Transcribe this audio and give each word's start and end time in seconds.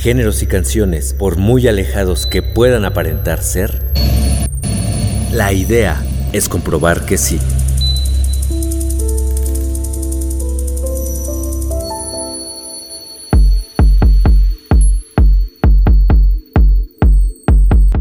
géneros 0.00 0.42
y 0.42 0.46
canciones 0.46 1.12
por 1.12 1.36
muy 1.36 1.68
alejados 1.68 2.26
que 2.26 2.40
puedan 2.40 2.86
aparentar 2.86 3.42
ser? 3.42 3.84
La 5.30 5.52
idea 5.52 6.02
es 6.32 6.48
comprobar 6.48 7.04
que 7.04 7.18
sí. 7.18 7.38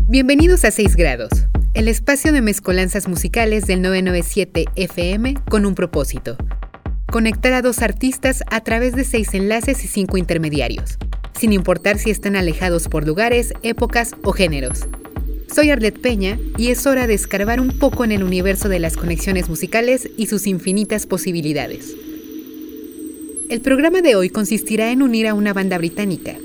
Bienvenidos 0.08 0.64
a 0.64 0.72
6 0.72 0.96
grados, 0.96 1.30
el 1.74 1.90
espacio 1.90 2.32
de 2.32 2.42
mezcolanzas 2.42 3.10
musicales 3.10 3.68
del 3.68 3.82
997 3.82 4.66
FM 4.76 5.34
con 5.50 5.66
un 5.66 5.76
propósito. 5.76 6.38
Conectar 7.12 7.52
a 7.52 7.62
dos 7.62 7.82
artistas 7.82 8.44
a 8.50 8.62
través 8.62 8.96
de 8.96 9.04
seis 9.04 9.34
enlaces 9.34 9.84
y 9.84 9.88
cinco 9.88 10.18
intermediarios, 10.18 11.00
sin 11.40 11.54
importar 11.54 11.98
si 11.98 12.10
están 12.10 12.36
alejados 12.36 12.90
por 12.90 13.08
lugares, 13.08 13.54
épocas 13.64 14.14
o 14.24 14.34
géneros. 14.34 14.86
Soy 15.54 15.70
Arlet 15.70 15.98
Peña 15.98 16.38
y 16.58 16.68
es 16.68 16.86
hora 16.86 17.08
de 17.08 17.14
escarbar 17.14 17.62
un 17.62 17.80
poco 17.80 18.04
en 18.04 18.12
el 18.12 18.24
universo 18.24 18.68
de 18.68 18.80
las 18.80 18.98
conexiones 18.98 19.48
musicales 19.48 20.10
y 20.18 20.26
sus 20.26 20.48
infinitas 20.48 21.06
posibilidades. 21.06 21.96
El 23.48 23.62
programa 23.62 24.02
de 24.02 24.16
hoy 24.16 24.30
consistirá 24.30 24.92
en 24.92 25.02
unir 25.02 25.28
a 25.28 25.34
una 25.34 25.54
banda 25.54 25.78
británica, 25.78 26.36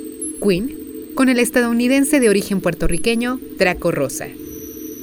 Queen, 0.40 0.74
con 1.16 1.28
el 1.28 1.40
estadounidense 1.40 2.20
de 2.20 2.28
origen 2.28 2.60
puertorriqueño 2.60 3.40
Draco 3.58 3.90
Rosa. 3.90 4.28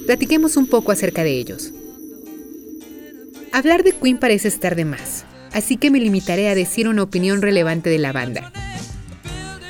Platiquemos 0.06 0.56
un 0.56 0.68
poco 0.68 0.94
acerca 0.94 1.24
de 1.24 1.32
ellos. 1.32 1.74
Hablar 3.52 3.84
de 3.84 3.92
Queen 3.92 4.18
parece 4.18 4.48
estar 4.48 4.78
de 4.78 4.86
más, 4.86 5.26
así 5.52 5.76
que 5.76 5.92
me 5.92 6.00
limitaré 6.00 6.48
a 6.48 6.56
decir 6.56 6.88
una 6.88 7.04
opinión 7.04 7.42
relevante 7.42 7.90
de 7.90 8.00
la 8.00 8.14
banda. 8.14 8.52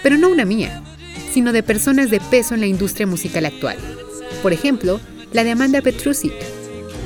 Pero 0.04 0.18
no 0.18 0.30
una 0.30 0.46
mía, 0.46 0.82
sino 1.32 1.54
de 1.54 1.64
personas 1.64 2.10
de 2.10 2.20
peso 2.20 2.54
en 2.54 2.62
la 2.62 2.68
industria 2.68 3.08
musical 3.08 3.46
actual. 3.46 3.78
Por 4.42 4.54
ejemplo, 4.54 5.00
la 5.34 5.44
de 5.44 5.52
Amanda 5.52 5.82
Petrusic, 5.82 6.34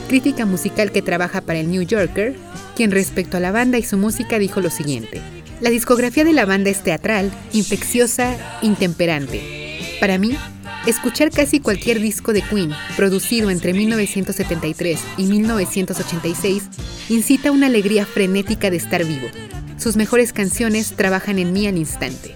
crítica 0.07 0.45
musical 0.45 0.91
que 0.91 1.01
trabaja 1.01 1.41
para 1.41 1.59
el 1.59 1.69
New 1.69 1.83
Yorker, 1.83 2.35
quien 2.75 2.91
respecto 2.91 3.37
a 3.37 3.39
la 3.39 3.51
banda 3.51 3.77
y 3.77 3.83
su 3.83 3.97
música 3.97 4.39
dijo 4.39 4.61
lo 4.61 4.69
siguiente. 4.69 5.21
La 5.61 5.69
discografía 5.69 6.23
de 6.23 6.33
la 6.33 6.45
banda 6.45 6.69
es 6.69 6.83
teatral, 6.83 7.31
infecciosa, 7.53 8.35
intemperante. 8.61 9.41
Para 9.99 10.17
mí, 10.17 10.35
escuchar 10.85 11.31
casi 11.31 11.59
cualquier 11.59 11.99
disco 11.99 12.33
de 12.33 12.41
Queen, 12.41 12.71
producido 12.97 13.49
entre 13.49 13.73
1973 13.73 14.99
y 15.17 15.23
1986, 15.23 16.63
incita 17.09 17.51
una 17.51 17.67
alegría 17.67 18.05
frenética 18.05 18.69
de 18.69 18.77
estar 18.77 19.05
vivo. 19.05 19.27
Sus 19.77 19.95
mejores 19.95 20.33
canciones 20.33 20.93
trabajan 20.95 21.39
en 21.39 21.53
mí 21.53 21.67
al 21.67 21.77
instante. 21.77 22.35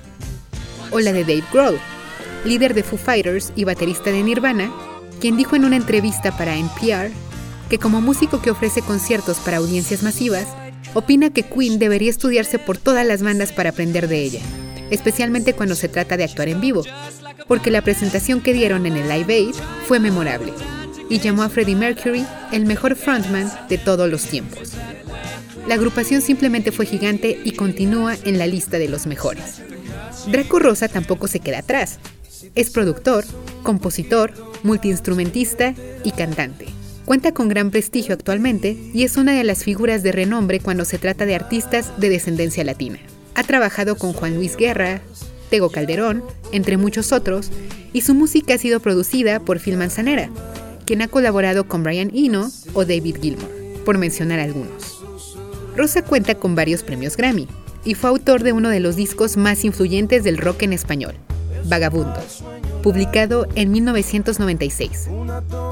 O 0.91 0.99
la 0.99 1.13
de 1.13 1.23
Dave 1.23 1.43
Grohl, 1.51 1.79
líder 2.45 2.73
de 2.73 2.83
Foo 2.83 2.97
Fighters 2.97 3.51
y 3.55 3.63
baterista 3.63 4.11
de 4.11 4.23
Nirvana, 4.23 4.71
quien 5.19 5.37
dijo 5.37 5.55
en 5.55 5.65
una 5.65 5.75
entrevista 5.75 6.35
para 6.37 6.55
NPR 6.55 7.11
que 7.69 7.77
como 7.77 8.01
músico 8.01 8.41
que 8.41 8.51
ofrece 8.51 8.81
conciertos 8.81 9.37
para 9.37 9.57
audiencias 9.57 10.01
masivas, 10.01 10.47
opina 10.93 11.29
que 11.29 11.43
Queen 11.43 11.77
debería 11.77 12.09
estudiarse 12.09 12.57
por 12.57 12.77
todas 12.77 13.05
las 13.05 13.21
bandas 13.21 13.51
para 13.51 13.69
aprender 13.69 14.07
de 14.07 14.23
ella, 14.23 14.41
especialmente 14.89 15.53
cuando 15.53 15.75
se 15.75 15.87
trata 15.87 16.17
de 16.17 16.23
actuar 16.23 16.49
en 16.49 16.61
vivo, 16.61 16.83
porque 17.47 17.71
la 17.71 17.83
presentación 17.83 18.41
que 18.41 18.53
dieron 18.53 18.85
en 18.85 18.97
el 18.97 19.07
Live 19.07 19.33
Aid 19.33 19.55
fue 19.87 19.99
memorable 19.99 20.53
y 21.09 21.19
llamó 21.19 21.43
a 21.43 21.49
Freddie 21.49 21.75
Mercury 21.75 22.25
el 22.51 22.65
mejor 22.65 22.95
frontman 22.95 23.51
de 23.67 23.77
todos 23.77 24.09
los 24.09 24.23
tiempos. 24.23 24.73
La 25.67 25.75
agrupación 25.75 26.21
simplemente 26.21 26.71
fue 26.71 26.85
gigante 26.85 27.39
y 27.43 27.51
continúa 27.51 28.15
en 28.23 28.39
la 28.39 28.47
lista 28.47 28.79
de 28.79 28.89
los 28.89 29.05
mejores. 29.05 29.61
Draco 30.27 30.59
Rosa 30.59 30.87
tampoco 30.87 31.27
se 31.27 31.39
queda 31.39 31.59
atrás. 31.59 31.99
Es 32.55 32.69
productor, 32.69 33.25
compositor, 33.63 34.33
multiinstrumentista 34.63 35.73
y 36.03 36.11
cantante. 36.11 36.65
Cuenta 37.05 37.33
con 37.33 37.49
gran 37.49 37.71
prestigio 37.71 38.13
actualmente 38.13 38.77
y 38.93 39.03
es 39.03 39.17
una 39.17 39.33
de 39.33 39.43
las 39.43 39.63
figuras 39.63 40.03
de 40.03 40.11
renombre 40.11 40.59
cuando 40.59 40.85
se 40.85 40.97
trata 40.97 41.25
de 41.25 41.35
artistas 41.35 41.99
de 41.99 42.09
descendencia 42.09 42.63
latina. 42.63 42.99
Ha 43.35 43.43
trabajado 43.43 43.95
con 43.95 44.13
Juan 44.13 44.35
Luis 44.35 44.55
Guerra, 44.55 45.01
Tego 45.49 45.69
Calderón, 45.69 46.23
entre 46.51 46.77
muchos 46.77 47.11
otros, 47.11 47.49
y 47.93 48.01
su 48.01 48.13
música 48.13 48.53
ha 48.53 48.57
sido 48.57 48.79
producida 48.79 49.39
por 49.39 49.59
Phil 49.59 49.77
Manzanera, 49.77 50.29
quien 50.85 51.01
ha 51.01 51.07
colaborado 51.07 51.67
con 51.67 51.83
Brian 51.83 52.11
Eno 52.13 52.51
o 52.73 52.85
David 52.85 53.17
Gilmour, 53.21 53.49
por 53.85 53.97
mencionar 53.97 54.39
algunos. 54.39 55.01
Rosa 55.75 56.03
cuenta 56.03 56.35
con 56.35 56.53
varios 56.55 56.83
premios 56.83 57.17
Grammy 57.17 57.47
y 57.89 57.95
fue 57.95 58.11
autor 58.11 58.43
de 58.43 58.53
uno 58.53 58.69
de 58.69 58.79
los 58.79 58.95
discos 58.95 59.35
más 59.35 59.65
influyentes 59.65 60.23
del 60.23 60.37
rock 60.37 60.61
en 60.61 60.73
español, 60.73 61.15
Vagabundos 61.65 62.43
publicado 62.81 63.47
en 63.55 63.71
1996. 63.71 65.09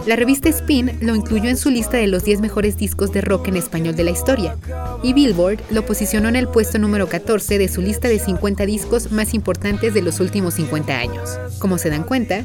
La 0.06 0.16
revista 0.16 0.50
Spin 0.50 0.98
lo 1.02 1.16
incluyó 1.16 1.50
en 1.50 1.58
su 1.58 1.70
lista 1.70 1.98
de 1.98 2.08
los 2.08 2.24
10 2.24 2.42
mejores 2.42 2.78
discos 2.78 3.12
de 3.12 3.22
rock 3.22 3.48
en 3.48 3.58
español 3.58 3.96
de 3.96 4.04
la 4.04 4.12
historia, 4.12 4.58
y 5.04 5.14
Billboard 5.14 5.60
lo 5.72 5.86
posicionó 5.86 6.30
en 6.30 6.36
el 6.36 6.48
puesto 6.48 6.80
número 6.80 7.08
14 7.08 7.58
de 7.58 7.68
su 7.68 7.82
lista 7.82 8.08
de 8.08 8.20
50 8.20 8.66
discos 8.66 9.12
más 9.12 9.34
importantes 9.34 9.94
de 9.94 10.02
los 10.02 10.20
últimos 10.20 10.56
50 10.56 10.98
años. 10.98 11.40
Como 11.60 11.78
se 11.78 11.90
dan 11.90 12.04
cuenta, 12.04 12.44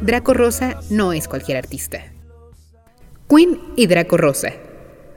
Draco 0.00 0.34
Rosa 0.34 0.80
no 0.90 1.12
es 1.12 1.28
cualquier 1.28 1.56
artista. 1.56 2.04
Queen 3.28 3.58
y 3.76 3.86
Draco 3.86 4.16
Rosa. 4.16 4.52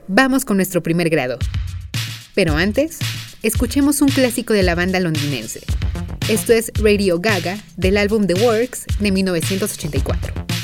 Vamos 0.08 0.44
con 0.44 0.56
nuestro 0.56 0.82
primer 0.82 1.10
grado. 1.10 1.38
Pero 2.34 2.54
antes, 2.54 2.98
escuchemos 3.42 4.00
un 4.00 4.08
clásico 4.08 4.52
de 4.52 4.62
la 4.62 4.74
banda 4.74 5.00
londinense, 5.00 5.60
esto 6.28 6.52
es 6.52 6.70
Radio 6.74 7.20
Gaga 7.20 7.58
del 7.76 7.96
álbum 7.96 8.26
The 8.26 8.34
Works 8.34 8.84
de 9.00 9.12
1984. 9.12 10.57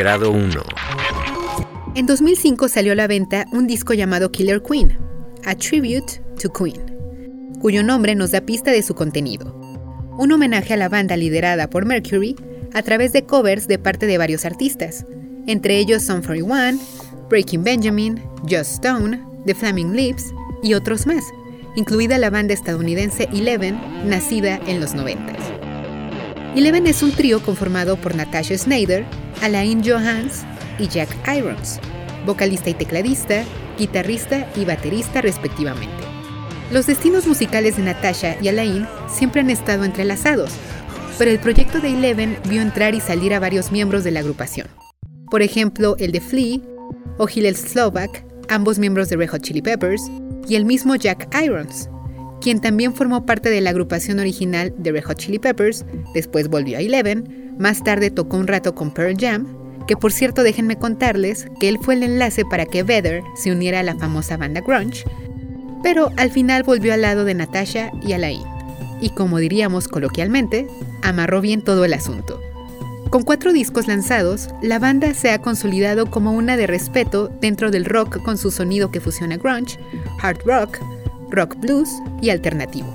Grado 0.00 0.30
1. 0.30 0.62
En 1.94 2.06
2005 2.06 2.70
salió 2.70 2.92
a 2.92 2.94
la 2.94 3.06
venta 3.06 3.44
un 3.52 3.66
disco 3.66 3.92
llamado 3.92 4.32
Killer 4.32 4.62
Queen, 4.62 4.96
A 5.44 5.54
Tribute 5.54 6.22
to 6.40 6.50
Queen, 6.50 6.80
cuyo 7.60 7.82
nombre 7.82 8.14
nos 8.14 8.30
da 8.30 8.40
pista 8.40 8.70
de 8.70 8.82
su 8.82 8.94
contenido. 8.94 9.54
Un 10.16 10.32
homenaje 10.32 10.72
a 10.72 10.78
la 10.78 10.88
banda 10.88 11.18
liderada 11.18 11.68
por 11.68 11.84
Mercury 11.84 12.34
a 12.72 12.80
través 12.80 13.12
de 13.12 13.26
covers 13.26 13.68
de 13.68 13.78
parte 13.78 14.06
de 14.06 14.16
varios 14.16 14.46
artistas, 14.46 15.04
entre 15.46 15.76
ellos 15.76 16.02
Son 16.02 16.22
41, 16.22 16.80
Breaking 17.28 17.62
Benjamin, 17.62 18.22
Just 18.44 18.72
Stone, 18.72 19.22
The 19.44 19.54
Flaming 19.54 19.94
Lips 19.94 20.32
y 20.62 20.72
otros 20.72 21.06
más, 21.06 21.24
incluida 21.76 22.16
la 22.16 22.30
banda 22.30 22.54
estadounidense 22.54 23.28
Eleven, 23.34 23.78
nacida 24.08 24.60
en 24.66 24.80
los 24.80 24.94
90. 24.94 25.59
Eleven 26.56 26.88
es 26.88 27.04
un 27.04 27.12
trío 27.12 27.40
conformado 27.40 27.96
por 27.96 28.16
Natasha 28.16 28.58
Snyder, 28.58 29.04
Alain 29.40 29.82
Johans 29.84 30.42
y 30.80 30.88
Jack 30.88 31.08
Irons, 31.32 31.78
vocalista 32.26 32.70
y 32.70 32.74
tecladista, 32.74 33.44
guitarrista 33.78 34.50
y 34.56 34.64
baterista 34.64 35.20
respectivamente. 35.20 36.02
Los 36.72 36.86
destinos 36.86 37.28
musicales 37.28 37.76
de 37.76 37.84
Natasha 37.84 38.36
y 38.42 38.48
Alain 38.48 38.84
siempre 39.08 39.42
han 39.42 39.50
estado 39.50 39.84
entrelazados, 39.84 40.50
pero 41.18 41.30
el 41.30 41.38
proyecto 41.38 41.78
de 41.78 41.90
Eleven 41.90 42.36
vio 42.48 42.62
entrar 42.62 42.96
y 42.96 43.00
salir 43.00 43.32
a 43.32 43.38
varios 43.38 43.70
miembros 43.70 44.02
de 44.02 44.10
la 44.10 44.20
agrupación. 44.20 44.66
Por 45.30 45.42
ejemplo, 45.42 45.94
el 46.00 46.10
de 46.10 46.20
Flea 46.20 46.58
o 47.16 47.28
Hillel 47.28 47.56
Slovak, 47.56 48.24
ambos 48.48 48.80
miembros 48.80 49.08
de 49.08 49.16
Red 49.16 49.30
Hot 49.30 49.42
Chili 49.42 49.62
Peppers, 49.62 50.02
y 50.48 50.56
el 50.56 50.64
mismo 50.64 50.96
Jack 50.96 51.28
Irons, 51.40 51.88
quien 52.40 52.60
también 52.60 52.94
formó 52.94 53.26
parte 53.26 53.50
de 53.50 53.60
la 53.60 53.70
agrupación 53.70 54.18
original 54.18 54.74
de 54.76 54.92
Red 54.92 55.04
Hot 55.04 55.18
Chili 55.18 55.38
Peppers, 55.38 55.84
después 56.14 56.48
volvió 56.48 56.78
a 56.78 56.80
Eleven, 56.80 57.54
más 57.58 57.84
tarde 57.84 58.10
tocó 58.10 58.36
un 58.36 58.46
rato 58.46 58.74
con 58.74 58.92
Pearl 58.92 59.16
Jam, 59.18 59.46
que 59.86 59.96
por 59.96 60.12
cierto 60.12 60.42
déjenme 60.42 60.76
contarles 60.76 61.46
que 61.60 61.68
él 61.68 61.78
fue 61.82 61.94
el 61.94 62.02
enlace 62.02 62.44
para 62.44 62.66
que 62.66 62.82
Vedder 62.82 63.22
se 63.36 63.52
uniera 63.52 63.80
a 63.80 63.82
la 63.82 63.96
famosa 63.96 64.36
banda 64.36 64.60
grunge, 64.60 65.04
pero 65.82 66.10
al 66.16 66.30
final 66.30 66.62
volvió 66.62 66.92
al 66.94 67.02
lado 67.02 67.24
de 67.24 67.34
Natasha 67.34 67.90
y 68.02 68.12
Alain, 68.12 68.42
y 69.00 69.10
como 69.10 69.38
diríamos 69.38 69.88
coloquialmente, 69.88 70.66
amarró 71.02 71.40
bien 71.40 71.62
todo 71.62 71.84
el 71.84 71.92
asunto. 71.92 72.40
Con 73.10 73.24
cuatro 73.24 73.52
discos 73.52 73.88
lanzados, 73.88 74.48
la 74.62 74.78
banda 74.78 75.14
se 75.14 75.32
ha 75.32 75.40
consolidado 75.40 76.06
como 76.06 76.32
una 76.32 76.56
de 76.56 76.68
respeto 76.68 77.28
dentro 77.40 77.72
del 77.72 77.84
rock 77.84 78.22
con 78.22 78.38
su 78.38 78.52
sonido 78.52 78.92
que 78.92 79.00
fusiona 79.00 79.36
grunge, 79.36 79.80
hard 80.22 80.38
rock, 80.44 80.78
rock 81.30 81.56
blues 81.56 81.88
y 82.20 82.30
alternativo. 82.30 82.94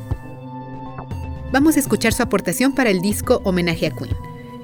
Vamos 1.52 1.78
a 1.78 1.80
escuchar 1.80 2.14
su 2.14 2.24
aportación 2.24 2.74
para 2.74 2.90
el 2.90 3.02
disco 3.02 3.42
Homenaje 3.44 3.88
a 3.88 3.92
Queen. 3.92 4.16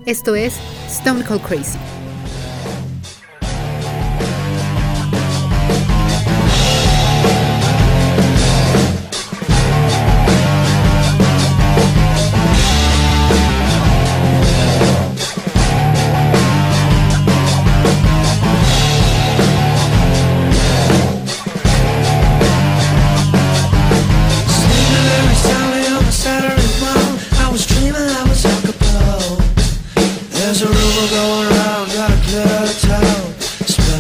Esto 0.05 0.35
es 0.35 0.55
Stone 0.87 1.23
Cold 1.23 1.41
Crazy. 1.41 2.00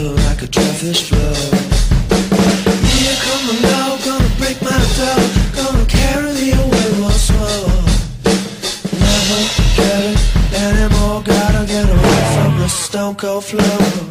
shallow 0.01 0.15
like 0.15 0.41
a 0.41 0.47
driftfish 0.47 1.03
flow. 1.09 1.33
Here 2.93 3.17
come 3.25 3.47
the 3.47 3.55
go, 3.61 3.97
gonna 4.05 4.35
break 4.37 4.61
my 4.61 4.79
dough. 4.97 5.29
Gonna 5.55 5.85
carry 5.85 6.33
me 6.33 6.51
away 6.51 7.01
once 7.01 7.31
more 7.31 7.83
Never 8.99 9.41
get 9.77 10.01
it 10.03 10.19
anymore 10.53 11.21
Gotta 11.23 11.65
get 11.65 11.89
away 11.89 12.23
from 12.35 12.59
the 12.59 12.67
stone 12.67 13.15
cold 13.15 13.43
flow. 13.45 14.10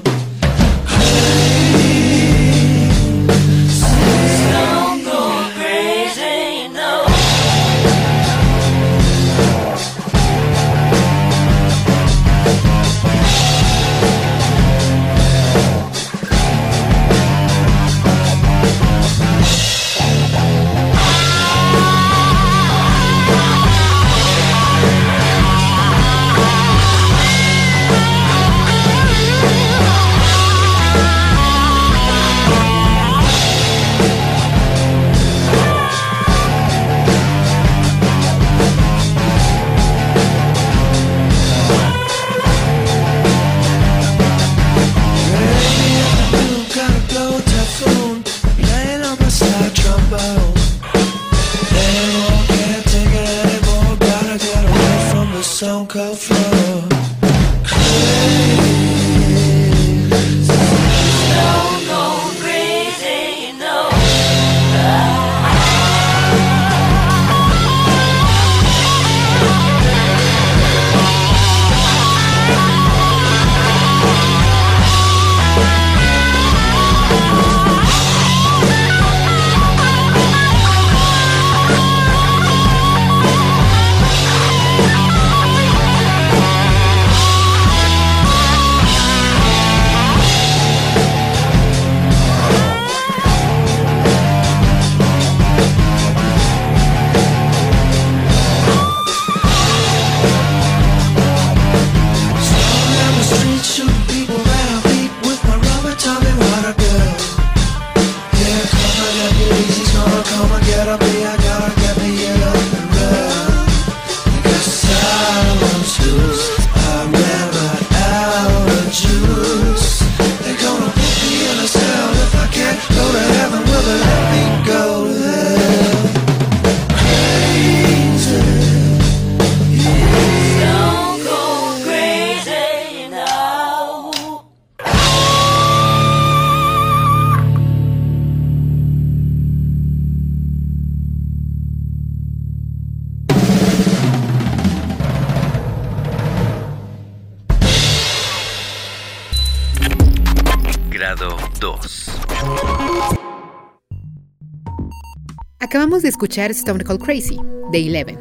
Escuchar 156.20 156.50
Stone 156.50 156.84
Cold 156.84 157.02
Crazy, 157.02 157.38
de 157.72 157.78
Eleven. 157.78 158.18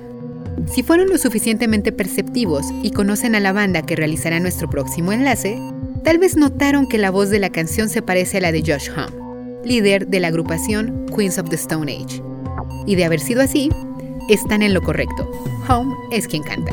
Si 0.73 0.83
fueron 0.83 1.09
lo 1.09 1.17
suficientemente 1.17 1.91
perceptivos 1.91 2.65
y 2.81 2.91
conocen 2.91 3.35
a 3.35 3.41
la 3.41 3.51
banda 3.51 3.81
que 3.81 3.97
realizará 3.97 4.39
nuestro 4.39 4.69
próximo 4.69 5.11
enlace, 5.11 5.59
tal 6.05 6.17
vez 6.17 6.37
notaron 6.37 6.87
que 6.87 6.97
la 6.97 7.11
voz 7.11 7.29
de 7.29 7.39
la 7.39 7.49
canción 7.49 7.89
se 7.89 8.01
parece 8.01 8.37
a 8.37 8.39
la 8.39 8.53
de 8.53 8.61
Josh 8.61 8.89
Homme, 8.89 9.65
líder 9.65 10.07
de 10.07 10.21
la 10.21 10.29
agrupación 10.29 11.07
Queens 11.13 11.37
of 11.39 11.49
the 11.49 11.57
Stone 11.57 11.91
Age. 11.91 12.23
Y 12.85 12.95
de 12.95 13.03
haber 13.03 13.19
sido 13.19 13.41
así, 13.41 13.69
están 14.29 14.61
en 14.61 14.73
lo 14.73 14.81
correcto. 14.81 15.29
Home 15.67 15.93
es 16.13 16.25
quien 16.25 16.43
canta. 16.43 16.71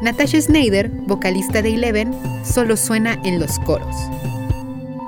Natasha 0.00 0.40
Snyder, 0.40 0.90
vocalista 1.08 1.60
de 1.60 1.74
Eleven, 1.74 2.14
solo 2.44 2.76
suena 2.76 3.20
en 3.24 3.40
los 3.40 3.58
coros. 3.66 3.96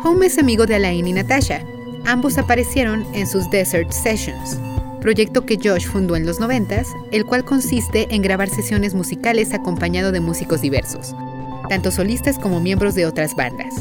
Home 0.03 0.27
es 0.27 0.37
amigo 0.37 0.67
de 0.67 0.75
Alain 0.75 1.07
y 1.07 1.13
Natasha. 1.13 1.63
Ambos 2.07 2.39
aparecieron 2.39 3.07
en 3.15 3.29
sus 3.29 3.49
Desert 3.53 3.93
Sessions, 3.93 4.59
proyecto 5.01 5.47
que 5.47 5.59
Josh 5.63 5.87
fundó 5.87 6.17
en 6.17 6.27
los 6.27 6.41
90, 6.41 6.83
el 7.13 7.25
cual 7.25 7.45
consiste 7.45 8.07
en 8.11 8.23
grabar 8.23 8.49
sesiones 8.49 8.95
musicales 8.95 9.53
acompañado 9.53 10.13
de 10.13 10.21
músicos 10.21 10.61
diversos, 10.61 11.15
tanto 11.69 11.91
solistas 11.91 12.39
como 12.39 12.61
miembros 12.61 12.95
de 12.95 13.07
otras 13.07 13.35
bandas. 13.35 13.75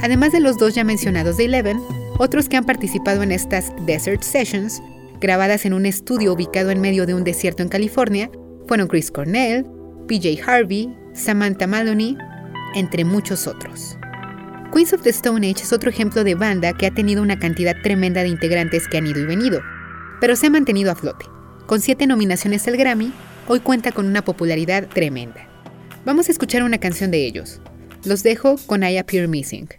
Además 0.00 0.32
de 0.32 0.40
los 0.40 0.58
dos 0.58 0.74
ya 0.74 0.84
mencionados 0.84 1.36
de 1.36 1.46
Eleven, 1.46 1.80
otros 2.18 2.48
que 2.48 2.56
han 2.56 2.64
participado 2.64 3.22
en 3.22 3.32
estas 3.32 3.72
Desert 3.84 4.22
Sessions, 4.22 4.82
grabadas 5.20 5.66
en 5.66 5.74
un 5.74 5.86
estudio 5.86 6.32
ubicado 6.32 6.70
en 6.70 6.80
medio 6.80 7.06
de 7.06 7.14
un 7.14 7.24
desierto 7.24 7.62
en 7.62 7.68
California, 7.68 8.30
fueron 8.66 8.88
Chris 8.88 9.10
Cornell, 9.10 9.66
PJ 10.06 10.40
Harvey, 10.46 10.94
Samantha 11.14 11.66
Maloney, 11.66 12.16
entre 12.74 13.04
muchos 13.04 13.46
otros. 13.46 13.98
Queens 14.72 14.92
of 14.92 15.02
the 15.02 15.10
Stone 15.10 15.48
Age 15.48 15.62
es 15.62 15.72
otro 15.72 15.90
ejemplo 15.90 16.24
de 16.24 16.34
banda 16.34 16.72
que 16.74 16.86
ha 16.86 16.90
tenido 16.90 17.22
una 17.22 17.38
cantidad 17.38 17.74
tremenda 17.82 18.22
de 18.22 18.28
integrantes 18.28 18.86
que 18.86 18.98
han 18.98 19.06
ido 19.06 19.20
y 19.20 19.24
venido, 19.24 19.60
pero 20.20 20.36
se 20.36 20.46
ha 20.46 20.50
mantenido 20.50 20.90
a 20.90 20.94
flote. 20.94 21.26
Con 21.66 21.80
siete 21.80 22.06
nominaciones 22.06 22.66
al 22.66 22.76
Grammy, 22.76 23.12
hoy 23.46 23.60
cuenta 23.60 23.92
con 23.92 24.06
una 24.06 24.22
popularidad 24.24 24.88
tremenda. 24.88 25.48
Vamos 26.04 26.28
a 26.28 26.32
escuchar 26.32 26.62
una 26.62 26.78
canción 26.78 27.10
de 27.10 27.26
ellos. 27.26 27.60
Los 28.04 28.22
dejo 28.22 28.56
con 28.66 28.82
I 28.82 28.98
Appear 28.98 29.28
Missing. 29.28 29.77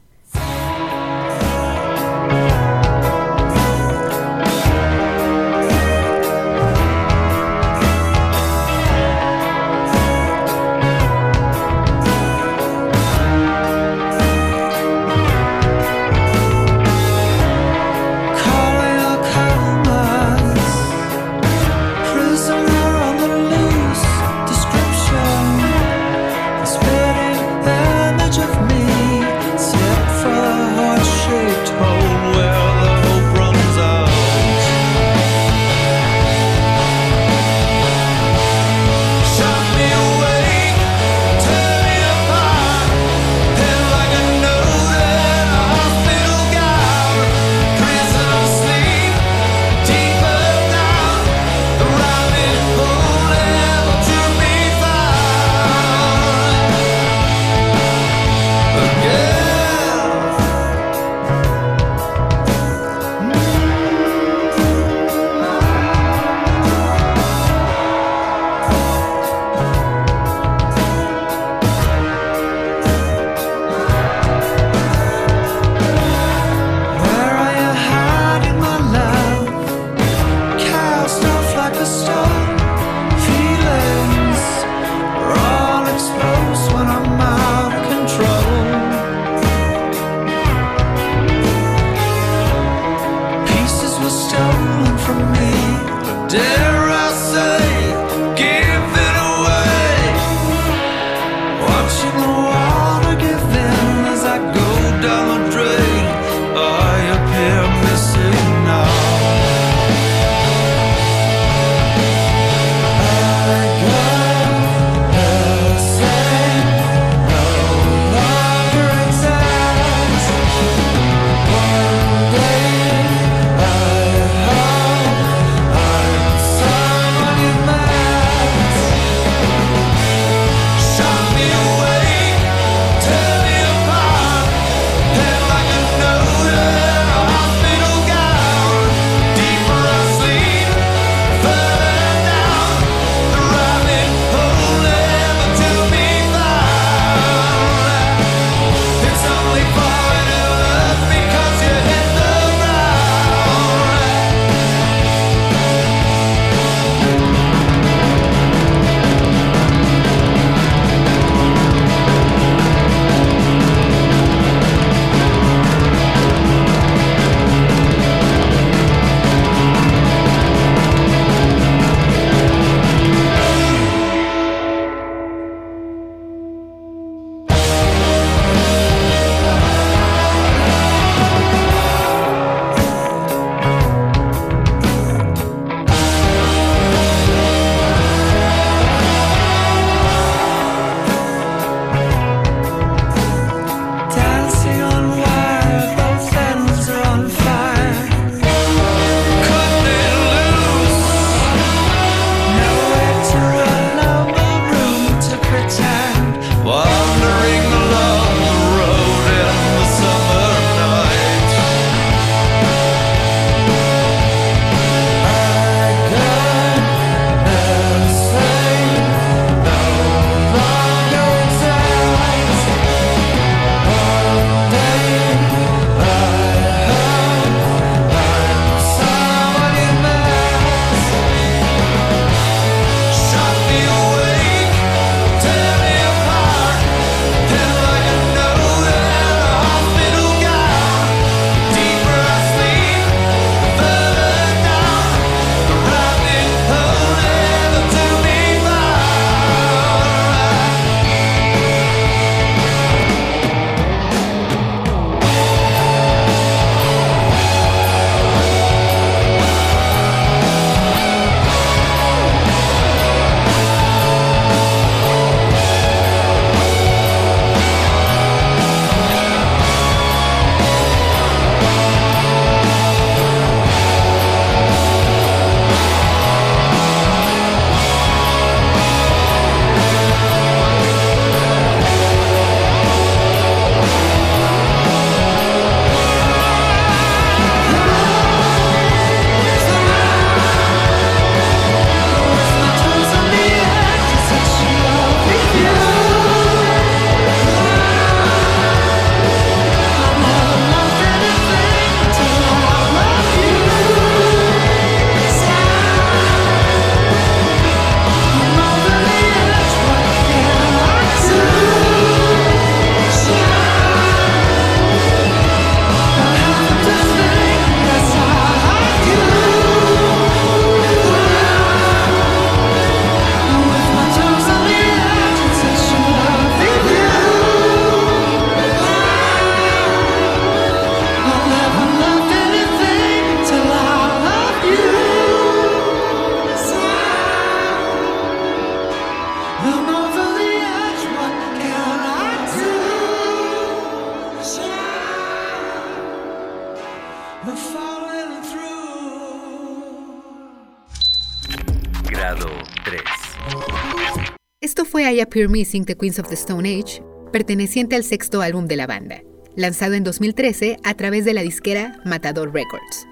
I 355.20 355.24
Appear 355.24 355.50
Missing 355.50 355.84
The 355.84 355.98
Queens 355.98 356.18
of 356.18 356.30
the 356.30 356.36
Stone 356.36 356.66
Age, 356.66 357.04
perteneciente 357.34 357.98
al 357.98 358.06
sexto 358.06 358.42
álbum 358.42 358.68
de 358.68 358.78
la 358.78 358.88
banda, 358.88 359.22
lanzado 359.58 359.96
en 359.96 360.06
2013 360.06 360.78
a 360.82 360.94
través 360.94 361.26
de 361.26 361.34
la 361.34 361.42
disquera 361.42 362.00
Matador 362.06 362.54
Records. 362.54 363.06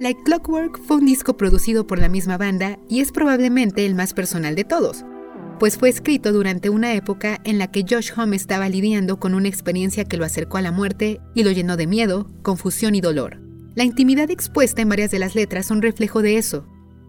Like 0.00 0.22
Clockwork 0.24 0.78
fue 0.82 0.98
un 0.98 1.06
disco 1.06 1.38
producido 1.38 1.86
por 1.86 1.98
la 1.98 2.10
misma 2.10 2.36
banda 2.36 2.78
y 2.90 3.00
es 3.00 3.10
probablemente 3.10 3.86
el 3.86 3.94
más 3.94 4.12
personal 4.12 4.54
de 4.54 4.64
todos, 4.64 5.06
pues 5.58 5.78
fue 5.78 5.88
escrito 5.88 6.30
durante 6.30 6.68
una 6.68 6.92
época 6.92 7.40
en 7.44 7.56
la 7.56 7.70
que 7.70 7.86
Josh 7.88 8.12
Homme 8.14 8.36
estaba 8.36 8.68
lidiando 8.68 9.18
con 9.18 9.32
una 9.32 9.48
experiencia 9.48 10.04
que 10.04 10.18
lo 10.18 10.26
acercó 10.26 10.58
a 10.58 10.62
la 10.62 10.72
muerte 10.72 11.20
y 11.34 11.42
lo 11.42 11.52
llenó 11.52 11.78
de 11.78 11.86
miedo, 11.86 12.30
confusión 12.42 12.94
y 12.94 13.00
dolor. 13.00 13.40
La 13.74 13.84
intimidad 13.84 14.30
expuesta 14.30 14.82
en 14.82 14.90
varias 14.90 15.10
de 15.10 15.20
las 15.20 15.34
letras 15.34 15.64
son 15.64 15.80
reflejo 15.80 16.20
de 16.20 16.36
eso, 16.36 16.66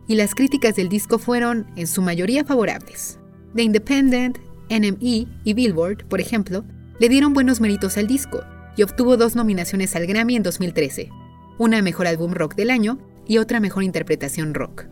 y 0.08 0.16
las 0.16 0.36
críticas 0.36 0.78
del 0.78 0.88
disco 0.88 1.20
fueron, 1.20 1.68
en 1.76 1.86
su 1.86 2.02
mayoría, 2.02 2.46
favorables. 2.46 3.18
The 3.56 3.64
Independent, 3.64 4.38
NME 4.70 5.28
y 5.44 5.54
Billboard, 5.54 6.06
por 6.06 6.22
ejemplo, 6.22 6.64
le 7.00 7.10
dieron 7.10 7.34
buenos 7.34 7.62
méritos 7.62 7.98
al 7.98 8.08
disco 8.08 8.44
y 8.76 8.84
obtuvo 8.84 9.18
dos 9.18 9.36
nominaciones 9.36 9.96
al 9.96 10.06
Grammy 10.06 10.36
en 10.36 10.44
2013, 10.44 11.10
una 11.58 11.82
mejor 11.82 12.08
álbum 12.08 12.34
rock 12.34 12.56
del 12.56 12.70
año 12.70 13.00
y 13.28 13.38
otra 13.38 13.60
mejor 13.60 13.84
interpretación 13.84 14.54
rock. 14.54 14.86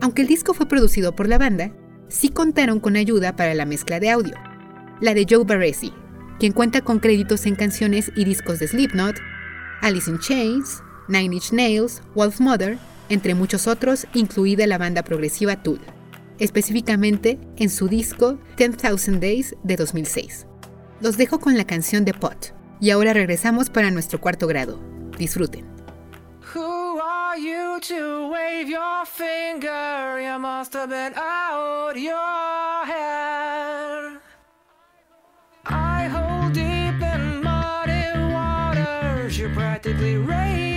Aunque 0.00 0.22
el 0.22 0.28
disco 0.28 0.54
fue 0.54 0.66
producido 0.66 1.14
por 1.14 1.28
la 1.28 1.38
banda, 1.38 1.72
sí 2.08 2.30
contaron 2.30 2.80
con 2.80 2.96
ayuda 2.96 3.36
para 3.36 3.54
la 3.54 3.66
mezcla 3.66 4.00
de 4.00 4.10
audio, 4.10 4.34
la 5.00 5.14
de 5.14 5.26
Joe 5.28 5.44
Barresi, 5.44 5.92
quien 6.38 6.52
cuenta 6.52 6.80
con 6.80 7.00
créditos 7.00 7.46
en 7.46 7.56
canciones 7.56 8.12
y 8.16 8.24
discos 8.24 8.58
de 8.58 8.68
Slipknot, 8.68 9.16
Alice 9.82 10.10
in 10.10 10.18
Chains, 10.18 10.82
Nine 11.08 11.34
Inch 11.34 11.52
Nails, 11.52 12.02
Wolf 12.14 12.40
Mother, 12.40 12.78
entre 13.08 13.34
muchos 13.34 13.66
otros, 13.66 14.06
incluida 14.14 14.66
la 14.66 14.78
banda 14.78 15.02
progresiva 15.02 15.62
Tool, 15.62 15.80
específicamente 16.38 17.38
en 17.56 17.70
su 17.70 17.88
disco 17.88 18.38
10,000 18.56 19.20
Days 19.20 19.56
de 19.62 19.76
2006. 19.76 20.46
Los 21.00 21.16
dejo 21.16 21.38
con 21.38 21.56
la 21.56 21.64
canción 21.64 22.04
de 22.04 22.14
Pot, 22.14 22.54
y 22.80 22.90
ahora 22.90 23.12
regresamos 23.12 23.70
para 23.70 23.90
nuestro 23.90 24.20
cuarto 24.20 24.46
grado. 24.46 24.80
Disfruten. 25.16 25.64
Who 26.54 27.00
are 27.00 27.38
you 27.38 27.78
to 27.80 28.28
wave 28.30 28.68
your 28.68 29.04
finger? 29.06 30.20
You 30.20 30.38
must 30.38 30.74
have 30.74 30.88
been 30.88 31.14
out 31.16 31.96
your 31.96 32.86
head. 32.86 34.18
I 35.66 36.08
hold 36.08 36.54
deep 36.54 37.02
in 37.02 37.42
muddy 37.42 38.32
waters. 38.32 39.38
You 39.38 39.50
practically 39.50 40.16
raised 40.16 40.67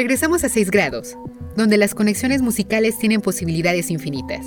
Regresamos 0.00 0.44
a 0.44 0.48
6 0.48 0.70
grados, 0.70 1.18
donde 1.56 1.76
las 1.76 1.94
conexiones 1.94 2.40
musicales 2.40 2.96
tienen 2.96 3.20
posibilidades 3.20 3.90
infinitas. 3.90 4.46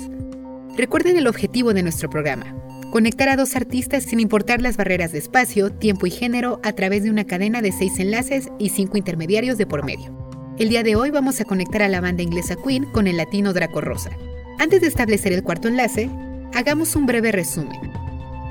Recuerden 0.76 1.16
el 1.16 1.28
objetivo 1.28 1.72
de 1.72 1.84
nuestro 1.84 2.10
programa, 2.10 2.56
conectar 2.90 3.28
a 3.28 3.36
dos 3.36 3.54
artistas 3.54 4.02
sin 4.02 4.18
importar 4.18 4.60
las 4.60 4.76
barreras 4.76 5.12
de 5.12 5.18
espacio, 5.18 5.70
tiempo 5.70 6.08
y 6.08 6.10
género 6.10 6.58
a 6.64 6.72
través 6.72 7.04
de 7.04 7.10
una 7.10 7.22
cadena 7.22 7.62
de 7.62 7.70
6 7.70 8.00
enlaces 8.00 8.48
y 8.58 8.70
5 8.70 8.96
intermediarios 8.96 9.56
de 9.56 9.64
por 9.64 9.84
medio. 9.84 10.28
El 10.58 10.70
día 10.70 10.82
de 10.82 10.96
hoy 10.96 11.12
vamos 11.12 11.40
a 11.40 11.44
conectar 11.44 11.82
a 11.82 11.88
la 11.88 12.00
banda 12.00 12.24
inglesa 12.24 12.56
Queen 12.56 12.86
con 12.86 13.06
el 13.06 13.16
latino 13.16 13.52
Draco 13.52 13.80
Rosa. 13.80 14.10
Antes 14.58 14.80
de 14.80 14.88
establecer 14.88 15.32
el 15.32 15.44
cuarto 15.44 15.68
enlace, 15.68 16.10
hagamos 16.52 16.96
un 16.96 17.06
breve 17.06 17.30
resumen. 17.30 17.78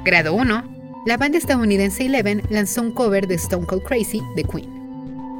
Grado 0.05 0.33
1. 0.35 1.03
La 1.05 1.17
banda 1.17 1.37
estadounidense 1.37 2.05
Eleven 2.05 2.43
lanzó 2.49 2.81
un 2.81 2.93
cover 2.93 3.27
de 3.27 3.35
Stone 3.35 3.65
Cold 3.65 3.83
Crazy 3.83 4.21
de 4.37 4.45
Queen. 4.45 4.71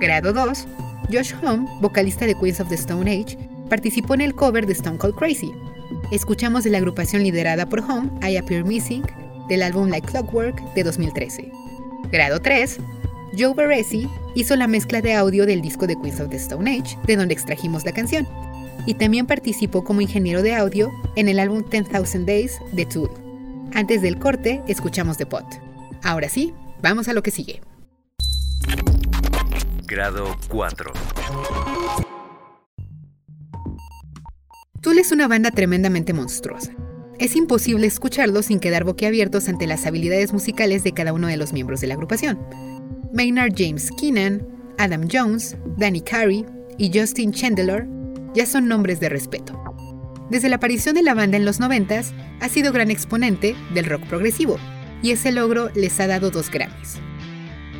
Grado 0.01 0.33
2. 0.33 0.67
Josh 1.13 1.35
Homme, 1.43 1.67
vocalista 1.79 2.25
de 2.25 2.33
Queens 2.33 2.59
of 2.59 2.69
the 2.69 2.75
Stone 2.75 3.09
Age, 3.09 3.37
participó 3.69 4.15
en 4.15 4.21
el 4.21 4.33
cover 4.33 4.65
de 4.65 4.73
Stone 4.73 4.97
Cold 4.97 5.13
Crazy. 5.13 5.51
Escuchamos 6.11 6.63
de 6.63 6.71
la 6.71 6.79
agrupación 6.79 7.21
liderada 7.21 7.69
por 7.69 7.81
Home, 7.81 8.09
I 8.27 8.37
Appear 8.37 8.63
Missing, 8.63 9.03
del 9.47 9.61
álbum 9.61 9.89
Like 9.89 10.07
Clockwork 10.07 10.73
de 10.73 10.83
2013. 10.83 11.51
Grado 12.11 12.41
3. 12.41 12.79
Joe 13.37 13.53
Barresi 13.53 14.09
hizo 14.33 14.55
la 14.55 14.67
mezcla 14.67 15.01
de 15.01 15.13
audio 15.13 15.45
del 15.45 15.61
disco 15.61 15.85
de 15.85 15.95
Queens 16.01 16.19
of 16.19 16.29
the 16.29 16.37
Stone 16.37 16.69
Age, 16.69 16.97
de 17.05 17.15
donde 17.15 17.35
extrajimos 17.35 17.85
la 17.85 17.91
canción, 17.91 18.27
y 18.87 18.95
también 18.95 19.27
participó 19.27 19.83
como 19.83 20.01
ingeniero 20.01 20.41
de 20.41 20.55
audio 20.55 20.91
en 21.15 21.27
el 21.27 21.37
álbum 21.37 21.63
10,000 21.69 22.25
Days 22.25 22.59
de 22.71 22.87
Tool. 22.87 23.11
Antes 23.75 24.01
del 24.01 24.17
corte, 24.17 24.63
escuchamos 24.67 25.17
The 25.17 25.27
Pot. 25.27 25.45
Ahora 26.01 26.27
sí, 26.27 26.53
vamos 26.81 27.07
a 27.07 27.13
lo 27.13 27.21
que 27.21 27.29
sigue. 27.29 27.61
Grado 29.85 30.37
4. 30.47 30.93
Tool 34.81 34.97
es 34.97 35.11
una 35.11 35.27
banda 35.27 35.51
tremendamente 35.51 36.13
monstruosa. 36.13 36.71
Es 37.19 37.35
imposible 37.35 37.85
escucharlo 37.85 38.41
sin 38.43 38.61
quedar 38.61 38.85
boquiabiertos 38.85 39.49
ante 39.49 39.67
las 39.67 39.85
habilidades 39.85 40.31
musicales 40.31 40.85
de 40.85 40.93
cada 40.93 41.11
uno 41.11 41.27
de 41.27 41.35
los 41.35 41.51
miembros 41.51 41.81
de 41.81 41.87
la 41.87 41.95
agrupación. 41.95 42.39
Maynard 43.13 43.53
James 43.57 43.89
Keenan, 43.99 44.47
Adam 44.77 45.07
Jones, 45.11 45.57
Danny 45.77 46.01
Carey 46.01 46.45
y 46.77 46.97
Justin 46.97 47.33
Chandler 47.33 47.85
ya 48.33 48.45
son 48.45 48.69
nombres 48.69 49.01
de 49.01 49.09
respeto. 49.09 49.61
Desde 50.29 50.47
la 50.47 50.55
aparición 50.55 50.95
de 50.95 51.03
la 51.03 51.13
banda 51.13 51.35
en 51.35 51.45
los 51.45 51.59
90 51.59 52.01
ha 52.39 52.49
sido 52.49 52.71
gran 52.71 52.89
exponente 52.89 53.53
del 53.73 53.85
rock 53.85 54.05
progresivo, 54.07 54.57
y 55.01 55.11
ese 55.11 55.33
logro 55.33 55.69
les 55.75 55.99
ha 55.99 56.07
dado 56.07 56.31
dos 56.31 56.49
Grammys. 56.49 56.99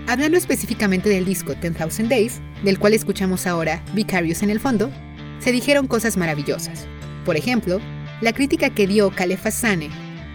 Hablando 0.06 0.38
específicamente 0.38 1.10
del 1.10 1.24
disco 1.24 1.56
10,000 1.56 2.10
Days, 2.10 2.42
del 2.64 2.78
cual 2.78 2.94
escuchamos 2.94 3.48
ahora 3.48 3.82
Vicarious 3.94 4.44
en 4.44 4.50
el 4.50 4.60
fondo, 4.60 4.92
se 5.40 5.54
dijeron 5.54 5.88
cosas 5.88 6.18
maravillosas. 6.18 6.88
Por 7.26 7.38
ejemplo, 7.38 7.80
la 8.22 8.34
crítica 8.34 8.70
que 8.70 8.86
dio 8.86 9.12
Caleb 9.12 9.40
Fassane 9.40 9.90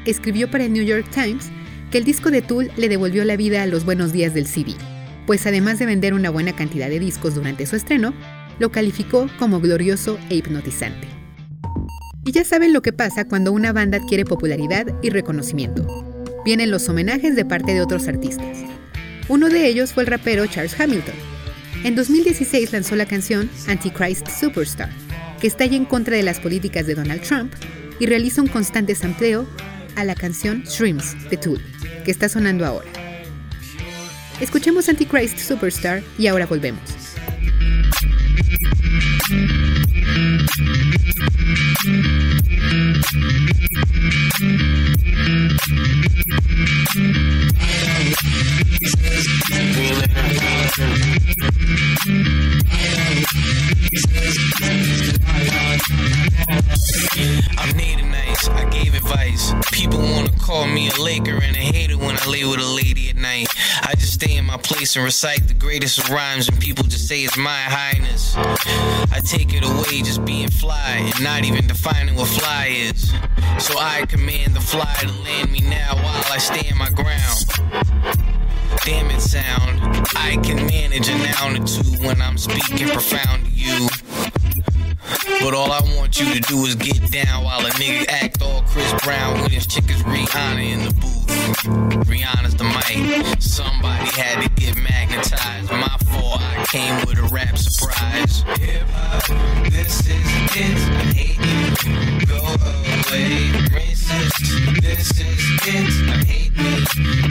escribió 0.07 0.51
para 0.51 0.65
el 0.65 0.73
New 0.73 0.85
York 0.85 1.07
Times 1.11 1.51
que 1.91 1.99
el 1.99 2.05
disco 2.05 2.31
de 2.31 2.41
Tool 2.41 2.71
le 2.77 2.89
devolvió 2.89 3.25
la 3.25 3.37
vida 3.37 3.63
a 3.63 3.67
los 3.67 3.85
buenos 3.85 4.13
días 4.13 4.33
del 4.33 4.47
CD, 4.47 4.75
pues 5.27 5.47
además 5.47 5.79
de 5.79 5.87
vender 5.87 6.15
una 6.15 6.31
buena 6.31 6.57
cantidad 6.57 6.89
de 6.89 6.99
discos 6.99 7.35
durante 7.35 7.67
su 7.67 7.77
estreno, 7.77 8.15
lo 8.59 8.73
calificó 8.73 9.29
como 9.39 9.61
glorioso 9.61 10.19
e 10.31 10.37
hipnotizante. 10.37 11.09
Y 12.25 12.33
ya 12.33 12.45
saben 12.45 12.73
lo 12.73 12.83
que 12.83 12.93
pasa 12.93 13.27
cuando 13.27 13.53
una 13.53 13.73
banda 13.73 13.99
adquiere 13.99 14.25
popularidad 14.25 14.87
y 15.03 15.11
reconocimiento. 15.11 15.87
Vienen 16.45 16.71
los 16.71 16.89
homenajes 16.89 17.37
de 17.37 17.45
parte 17.45 17.73
de 17.73 17.83
otros 17.83 18.09
artistas. 18.09 18.68
Uno 19.29 19.51
de 19.51 19.67
ellos 19.67 19.93
fue 19.93 20.05
el 20.05 20.07
rapero 20.07 20.47
Charles 20.47 20.79
Hamilton. 20.81 21.15
En 21.85 21.95
2016 21.95 22.73
lanzó 22.73 22.97
la 22.97 23.07
canción 23.07 23.51
Antichrist 23.67 24.27
Superstar, 24.29 24.89
que 25.41 25.47
está 25.47 25.65
en 25.65 25.85
contra 25.85 26.17
de 26.17 26.23
las 26.23 26.41
políticas 26.41 26.87
de 26.87 26.95
Donald 26.95 27.21
Trump 27.21 27.53
y 28.01 28.07
realiza 28.07 28.41
un 28.41 28.49
constante 28.49 28.95
sampleo 28.95 29.47
a 29.97 30.05
la 30.05 30.15
canción 30.15 30.63
Shrimps 30.63 31.29
de 31.29 31.37
Tool, 31.37 31.61
que 32.05 32.11
está 32.11 32.29
sonando 32.29 32.65
ahora. 32.65 32.89
Escuchemos 34.41 34.89
Antichrist 34.89 35.39
Superstar 35.39 36.03
y 36.19 36.27
ahora 36.29 36.47
volvemos. 36.47 36.81
I'm 42.69 42.77
needing 57.77 58.11
nice, 58.11 58.49
I 58.49 58.69
gave 58.71 58.95
advice. 58.95 59.55
People 59.73 60.01
wanna 60.01 60.31
call 60.39 60.67
me 60.67 60.91
a 60.91 60.97
Laker 61.01 61.43
and 61.43 61.57
a 61.57 61.61
hater 61.61 61.97
when 61.97 62.19
I 62.19 62.27
lay 62.27 62.45
with 62.45 62.61
a 62.61 62.67
lady 62.67 63.09
at 63.09 63.17
night. 63.17 63.49
I 63.83 63.95
just 63.95 64.13
stay 64.13 64.37
in 64.37 64.45
my 64.45 64.59
place 64.59 64.95
and 64.97 65.05
recite 65.05 65.49
the 65.49 65.55
greatest 65.55 66.09
rhymes, 66.11 66.49
and 66.49 66.61
people 66.61 66.85
just 66.85 67.09
say 67.09 67.25
it's 67.25 67.39
my 67.39 67.63
highness. 67.63 68.37
I 68.37 69.21
take 69.25 69.55
it 69.55 69.65
away 69.65 70.03
just 70.03 70.25
being 70.25 70.51
fly 70.51 71.11
and 71.15 71.23
not 71.23 71.45
even 71.45 71.67
defining 71.67 72.15
what 72.15 72.29
fly 72.29 72.58
is. 72.67 73.11
So 73.59 73.79
I 73.79 74.05
command 74.07 74.55
the 74.55 74.61
fly 74.61 74.95
to 75.01 75.13
land 75.23 75.51
me 75.51 75.61
now 75.61 75.95
while 75.95 76.25
I 76.31 76.39
stand 76.39 76.77
my 76.77 76.91
ground. 76.91 77.45
Damn 78.85 79.11
it, 79.11 79.21
sound. 79.21 80.07
I 80.17 80.37
can 80.43 80.67
manage 80.67 81.09
a 81.09 81.17
noun 81.17 81.63
or 81.63 81.67
two 81.67 82.07
when 82.07 82.21
I'm 82.21 82.39
speaking 82.39 82.89
profound 82.89 83.47
to 83.47 83.51
you. 83.51 83.89
But 85.41 85.55
all 85.55 85.73
I 85.73 85.81
want 85.97 86.19
you 86.19 86.35
to 86.35 86.41
do 86.41 86.65
is 86.65 86.75
get 86.75 87.11
down 87.11 87.45
while 87.45 87.65
a 87.65 87.71
nigga 87.71 88.09
act 88.09 88.43
all 88.43 88.63
Chris 88.63 88.93
Brown 89.03 89.41
when 89.41 89.51
his 89.51 89.67
chick 89.67 89.89
is 89.91 90.03
Rihanna 90.03 90.73
in 90.73 90.85
the 90.85 90.95
booth. 90.95 92.07
Rihanna's 92.09 92.57
the 92.57 92.65
mic. 92.65 93.41
Somebody 93.41 94.11
had 94.11 94.43
to 94.43 94.49
get 94.61 94.77
magnetized. 94.77 95.71
My 95.71 95.97
fault, 96.13 96.41
I 96.41 96.65
came 96.67 97.07
with 97.07 97.19
a 97.19 97.29
rap 97.33 97.57
surprise. 97.57 98.43
Hip 98.59 98.87
away. 103.19 103.51
Racist, 103.71 104.81
this 104.81 105.11
is 105.11 105.43
it. 105.67 105.89
I 106.09 106.25
hate 106.25 106.55
me. 106.57 106.73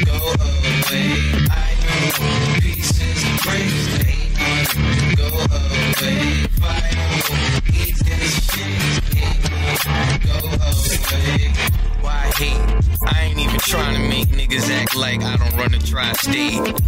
Go 0.05 0.15
away. 0.15 1.09
I 1.49 1.73
know 1.83 2.59
pieces 2.61 3.21
breaks. 3.43 3.87
I 3.93 4.03
hate 4.03 4.35
me. 4.77 5.15
Go 5.15 5.27
away. 5.27 6.47
Final. 6.61 7.11
Eat 7.73 7.97
this 8.05 8.33
shit. 8.51 8.79
Hate 9.15 9.43
me. 9.51 9.63
Go 10.27 10.37
away. 10.47 11.53
Why 12.01 12.31
hate? 12.35 12.63
I 13.05 13.23
ain't 13.23 13.39
even 13.39 13.59
trying 13.59 13.95
to 13.95 14.01
make 14.07 14.27
niggas 14.29 14.69
act 14.69 14.95
like 14.95 15.21
I 15.23 15.37
don't 15.37 15.55
run 15.57 15.73
a 15.73 15.79
tri-state. 15.79 16.81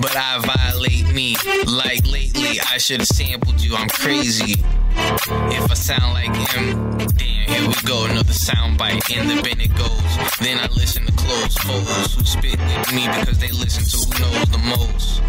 But 0.00 0.16
I 0.16 0.38
violate 0.38 1.12
me. 1.12 1.36
Like 1.66 2.06
lately, 2.06 2.60
I 2.60 2.78
should've 2.78 3.06
sampled 3.06 3.60
you. 3.60 3.74
I'm 3.76 3.88
crazy. 3.88 4.62
If 4.94 5.70
I 5.70 5.74
sound 5.74 6.14
like 6.14 6.34
him, 6.50 6.98
damn, 7.16 7.31
here 7.48 7.66
we 7.66 7.74
go, 7.84 8.04
another 8.04 8.32
soundbite. 8.32 9.10
In 9.10 9.28
the 9.28 9.42
bin 9.42 9.60
it 9.60 9.74
goes. 9.76 10.38
Then 10.38 10.58
I 10.58 10.66
listen 10.74 11.06
to 11.06 11.12
close 11.12 11.56
foes 11.58 12.14
who 12.14 12.24
spit 12.24 12.58
with 12.58 12.92
me 12.92 13.06
because 13.06 13.38
they 13.38 13.48
listen 13.48 13.84
to 13.84 13.96
who 13.96 14.12
knows 14.22 14.48
the 14.50 14.58
most. 14.58 15.22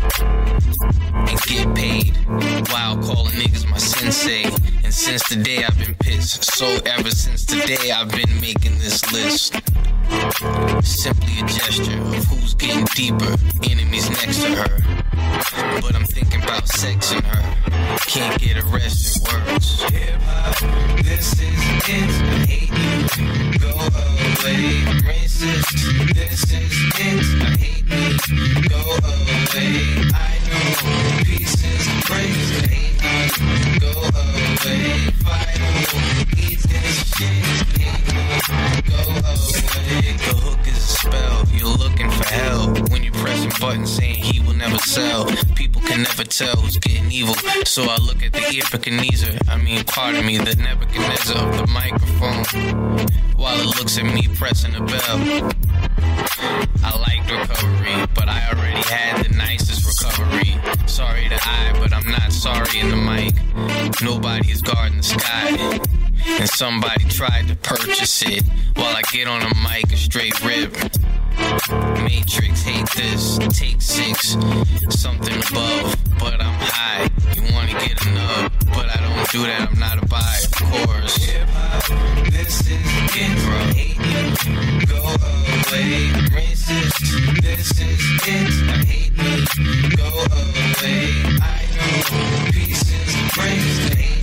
And 1.29 1.39
get 1.43 1.75
paid 1.75 2.17
while 2.69 2.97
calling 3.01 3.33
niggas 3.33 3.69
my 3.69 3.77
sensei. 3.77 4.43
And 4.83 4.93
since 4.93 5.27
the 5.29 5.37
day 5.37 5.63
I've 5.63 5.77
been 5.77 5.95
pissed, 5.95 6.43
so 6.43 6.65
ever 6.85 7.09
since 7.09 7.45
today 7.45 7.91
I've 7.91 8.11
been 8.11 8.41
making 8.41 8.79
this 8.79 9.11
list. 9.11 9.53
Simply 10.83 11.39
a 11.39 11.47
gesture 11.47 11.99
of 11.99 12.25
who's 12.25 12.53
getting 12.55 12.85
deeper, 12.95 13.35
enemies 13.69 14.09
next 14.09 14.43
to 14.43 14.55
her. 14.55 15.02
But 15.81 15.95
I'm 15.95 16.05
thinking 16.05 16.41
about 16.43 16.67
sex 16.67 17.11
and 17.11 17.23
her. 17.25 17.41
Can't 18.07 18.39
get 18.39 18.57
a 18.57 18.65
rest 18.67 19.17
in 19.17 19.23
words. 19.33 19.81
Hip 19.83 20.21
hop, 20.21 21.03
this 21.03 21.33
is 21.33 21.39
it. 21.41 22.09
I 22.21 22.45
hate 22.45 22.71
you. 22.71 23.59
Go 23.59 23.71
away. 23.71 24.83
I'm 24.85 25.01
racist. 25.01 26.13
This 26.13 26.43
is 26.43 26.73
it. 26.99 27.25
I 27.41 27.57
hate 27.57 27.85
me. 27.89 28.17
Go 28.69 28.77
away. 28.77 29.71
I 30.13 30.37
know 30.47 31.23
pieces 31.25 31.85
breaks. 32.05 32.47
I 32.53 32.67
hate 32.67 32.97
me. 33.01 33.79
Go 33.79 33.89
away. 33.89 34.83
Final. 35.23 35.73
Eat 36.37 36.61
this 36.69 36.95
shit. 37.15 37.43
Go 38.87 38.99
away. 39.11 40.13
The 40.17 40.33
hook 40.43 40.67
is 40.67 40.77
a 40.77 40.79
spell. 40.79 41.37
You're 41.51 41.77
looking 41.77 42.09
for 42.11 42.25
hell 42.27 42.73
when 42.89 43.03
you're 43.03 43.13
pressing 43.13 43.51
buttons 43.59 43.91
saying 43.91 44.15
he 44.15 44.39
will 44.41 44.55
never 44.55 44.77
sell. 44.79 45.22
People 45.55 45.81
can 45.81 46.03
never 46.03 46.23
tell 46.23 46.55
who's 46.57 46.77
getting 46.77 47.11
evil. 47.11 47.35
So 47.65 47.83
I 47.83 47.97
look 47.97 48.23
at 48.23 48.33
the 48.33 48.39
Epicanezer, 48.39 49.37
I 49.49 49.57
mean, 49.57 49.83
pardon 49.85 50.25
me, 50.25 50.37
the 50.37 50.55
Nebuchadnezzar 50.55 51.49
of 51.49 51.57
the 51.57 51.67
microphone. 51.67 52.43
While 53.35 53.59
it 53.59 53.77
looks 53.77 53.97
at 53.97 54.05
me 54.05 54.27
pressing 54.35 54.75
a 54.75 54.81
bell. 54.81 55.51
I 56.83 56.97
liked 56.97 57.31
recovery, 57.31 58.05
but 58.13 58.27
I 58.27 58.49
already 58.51 58.81
had 58.87 59.23
the 59.25 59.35
nicest 59.35 59.85
recovery. 59.85 60.57
Sorry 60.87 61.29
to 61.29 61.37
I, 61.41 61.75
but 61.79 61.93
I'm 61.93 62.09
not 62.09 62.31
sorry 62.31 62.79
in 62.79 62.89
the 62.89 62.97
mic. 62.97 64.01
Nobody 64.01 64.51
is 64.51 64.61
guarding 64.61 64.97
the 64.97 65.03
sky. 65.03 65.79
And 66.25 66.49
somebody 66.49 67.05
tried 67.05 67.47
to 67.47 67.55
purchase 67.55 68.23
it 68.23 68.43
while 68.75 68.95
I 68.95 69.01
get 69.11 69.27
on 69.27 69.41
a 69.41 69.53
mic 69.63 69.91
a 69.91 69.97
straight 69.97 70.43
rip. 70.43 70.73
Matrix, 72.03 72.61
hate 72.63 72.89
this, 72.95 73.37
take 73.49 73.81
six, 73.81 74.37
something 74.89 75.35
above, 75.49 75.95
but 76.19 76.41
I'm 76.41 76.59
high. 76.59 77.09
You 77.35 77.43
wanna 77.53 77.73
get 77.73 78.05
enough, 78.05 78.51
but 78.73 78.89
I 78.89 78.97
don't 79.01 79.29
do 79.31 79.43
that, 79.43 79.69
I'm 79.71 79.79
not 79.79 80.03
a 80.03 80.05
buy, 80.07 80.39
of 80.43 80.51
course. 80.87 81.17
This 82.31 82.61
is 82.61 82.81
it, 83.15 83.35
bro. 83.45 83.59
Hate 83.73 83.97
you, 83.97 84.85
go 84.87 85.01
away. 85.03 86.11
Racist, 86.33 87.41
this 87.41 87.71
is 87.79 88.01
it. 88.27 88.51
I 88.69 88.83
hate 88.85 89.15
me, 89.17 89.45
go 89.95 90.07
away. 90.07 91.09
I 91.41 91.65
know 91.75 92.51
pieces, 92.51 93.13
breaks, 93.35 93.91
I 93.91 93.95
hate 93.95 94.22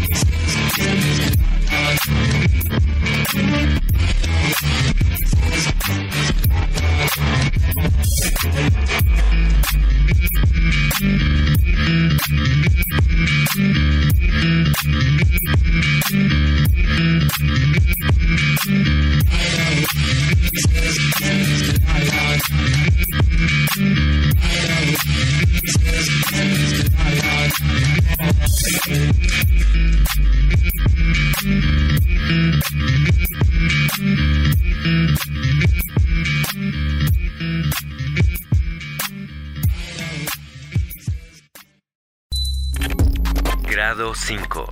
Grado 43.93 44.15
5. 44.15 44.65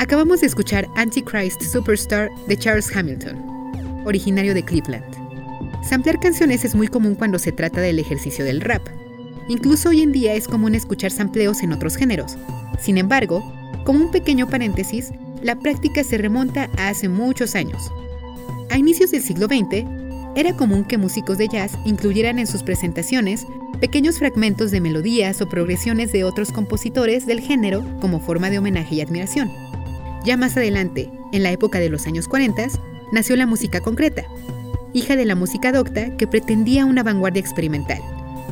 Acabamos 0.00 0.40
de 0.40 0.48
escuchar 0.48 0.88
Antichrist 0.96 1.62
Superstar 1.62 2.28
de 2.48 2.56
Charles 2.56 2.90
Hamilton, 2.92 4.02
originario 4.04 4.54
de 4.54 4.64
Cleveland. 4.64 5.04
Samplear 5.88 6.18
canciones 6.18 6.64
es 6.64 6.74
muy 6.74 6.88
común 6.88 7.14
cuando 7.14 7.38
se 7.38 7.52
trata 7.52 7.80
del 7.80 8.00
ejercicio 8.00 8.44
del 8.44 8.60
rap. 8.60 8.82
Incluso 9.46 9.90
hoy 9.90 10.02
en 10.02 10.10
día 10.10 10.34
es 10.34 10.48
común 10.48 10.74
escuchar 10.74 11.12
sampleos 11.12 11.62
en 11.62 11.72
otros 11.72 11.96
géneros. 11.96 12.36
Sin 12.80 12.98
embargo, 12.98 13.40
como 13.84 14.00
un 14.00 14.10
pequeño 14.10 14.48
paréntesis, 14.48 15.12
la 15.44 15.54
práctica 15.54 16.02
se 16.02 16.18
remonta 16.18 16.68
a 16.76 16.88
hace 16.88 17.08
muchos 17.08 17.54
años. 17.54 17.92
A 18.68 18.78
inicios 18.78 19.12
del 19.12 19.22
siglo 19.22 19.46
XX, 19.46 20.01
era 20.34 20.56
común 20.56 20.84
que 20.84 20.98
músicos 20.98 21.38
de 21.38 21.48
jazz 21.48 21.72
incluyeran 21.84 22.38
en 22.38 22.46
sus 22.46 22.62
presentaciones 22.62 23.46
pequeños 23.80 24.18
fragmentos 24.18 24.70
de 24.70 24.80
melodías 24.80 25.40
o 25.40 25.48
progresiones 25.48 26.12
de 26.12 26.24
otros 26.24 26.52
compositores 26.52 27.26
del 27.26 27.40
género 27.40 27.84
como 28.00 28.20
forma 28.20 28.48
de 28.48 28.58
homenaje 28.58 28.94
y 28.94 29.00
admiración. 29.00 29.50
Ya 30.24 30.36
más 30.36 30.56
adelante, 30.56 31.10
en 31.32 31.42
la 31.42 31.50
época 31.50 31.80
de 31.80 31.90
los 31.90 32.06
años 32.06 32.28
40, 32.28 32.68
nació 33.10 33.36
la 33.36 33.46
música 33.46 33.80
concreta, 33.80 34.24
hija 34.92 35.16
de 35.16 35.24
la 35.24 35.34
música 35.34 35.72
docta 35.72 36.16
que 36.16 36.26
pretendía 36.26 36.86
una 36.86 37.02
vanguardia 37.02 37.40
experimental, 37.40 38.00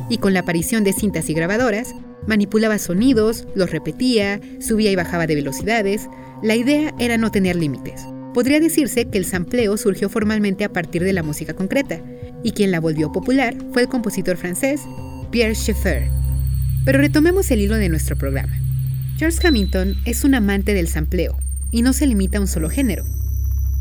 y 0.09 0.17
con 0.17 0.33
la 0.33 0.41
aparición 0.41 0.83
de 0.83 0.93
cintas 0.93 1.29
y 1.29 1.33
grabadoras, 1.33 1.95
manipulaba 2.27 2.77
sonidos, 2.77 3.47
los 3.55 3.71
repetía, 3.71 4.39
subía 4.59 4.91
y 4.91 4.95
bajaba 4.95 5.27
de 5.27 5.35
velocidades, 5.35 6.09
la 6.43 6.55
idea 6.55 6.93
era 6.99 7.17
no 7.17 7.31
tener 7.31 7.55
límites. 7.55 8.05
Podría 8.33 8.59
decirse 8.59 9.05
que 9.05 9.17
el 9.17 9.25
sampleo 9.25 9.75
surgió 9.75 10.09
formalmente 10.09 10.63
a 10.63 10.71
partir 10.71 11.03
de 11.03 11.13
la 11.13 11.23
música 11.23 11.53
concreta, 11.53 12.01
y 12.43 12.51
quien 12.51 12.71
la 12.71 12.79
volvió 12.79 13.11
popular 13.11 13.55
fue 13.73 13.81
el 13.81 13.89
compositor 13.89 14.37
francés 14.37 14.81
Pierre 15.31 15.53
Schaeffer. 15.53 16.09
Pero 16.85 16.99
retomemos 16.99 17.51
el 17.51 17.59
hilo 17.59 17.75
de 17.75 17.89
nuestro 17.89 18.17
programa. 18.17 18.57
Charles 19.17 19.43
Hamilton 19.43 19.97
es 20.05 20.23
un 20.23 20.33
amante 20.33 20.73
del 20.73 20.87
sampleo, 20.87 21.37
y 21.71 21.81
no 21.81 21.93
se 21.93 22.07
limita 22.07 22.37
a 22.37 22.41
un 22.41 22.47
solo 22.47 22.69
género. 22.69 23.05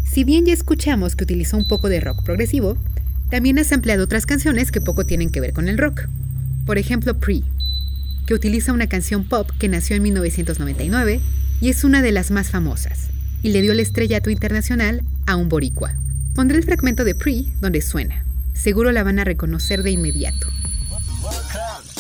Si 0.05 0.25
bien 0.25 0.47
ya 0.47 0.53
escuchamos 0.53 1.15
que 1.15 1.25
utilizó 1.25 1.57
un 1.57 1.69
poco 1.69 1.89
de 1.89 2.01
rock 2.01 2.25
progresivo, 2.25 2.77
también 3.31 3.59
ha 3.61 3.65
sampleado 3.65 4.05
otras 4.05 4.27
canciones 4.27 4.73
que 4.73 4.81
poco 4.81 5.07
tienen 5.07 5.31
que 5.31 5.41
ver 5.41 5.53
con 5.53 5.69
el 5.69 5.79
rock. 5.79 6.09
Por 6.67 6.79
ejemplo, 6.79 7.19
Pre, 7.19 7.43
que 8.27 8.35
utiliza 8.35 8.73
una 8.73 8.89
canción 8.89 9.25
pop 9.25 9.49
que 9.59 9.69
nació 9.69 9.95
en 9.95 10.03
1999 10.03 11.21
y 11.61 11.69
es 11.69 11.85
una 11.85 12.03
de 12.03 12.11
las 12.11 12.33
más 12.33 12.51
famosas, 12.51 13.10
y 13.43 13.51
le 13.51 13.63
dio 13.63 13.73
el 13.73 13.81
estrellato 13.81 14.31
internacional 14.31 15.03
a 15.27 15.37
un 15.37 15.49
boricua. 15.49 15.95
Pondré 16.35 16.59
el 16.59 16.65
fragmento 16.65 17.05
de 17.05 17.15
Pre 17.15 17.45
donde 17.61 17.83
suena. 17.83 18.25
Seguro 18.55 18.93
la 18.93 19.03
van 19.03 19.19
a 19.19 19.25
reconocer 19.25 19.83
de 19.83 19.91
inmediato. 19.91 20.49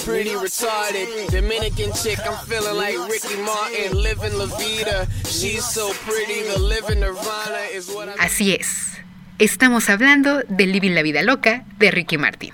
Pretty 0.04 0.30
retarded, 0.30 1.06
Dominican 1.30 1.92
chick, 1.92 2.18
I'm 2.24 2.36
feeling 2.46 2.76
like 2.76 2.96
Ricky 3.10 3.36
Martin, 3.42 4.02
living 4.02 4.36
La 4.38 4.46
Vida. 4.56 5.06
She's 5.26 5.62
so 5.62 5.90
pretty, 6.06 6.42
the 6.42 6.58
living 6.58 7.00
Nirvana 7.00 7.68
is 7.74 7.88
what 7.88 8.08
I'm. 8.08 8.18
Así 8.18 8.52
es. 8.52 8.90
Estamos 9.38 9.88
hablando 9.88 10.42
de 10.48 10.66
Living 10.66 10.94
la 10.94 11.02
Vida 11.02 11.22
Loca 11.22 11.64
de 11.78 11.90
Ricky 11.90 12.18
Martin. 12.18 12.52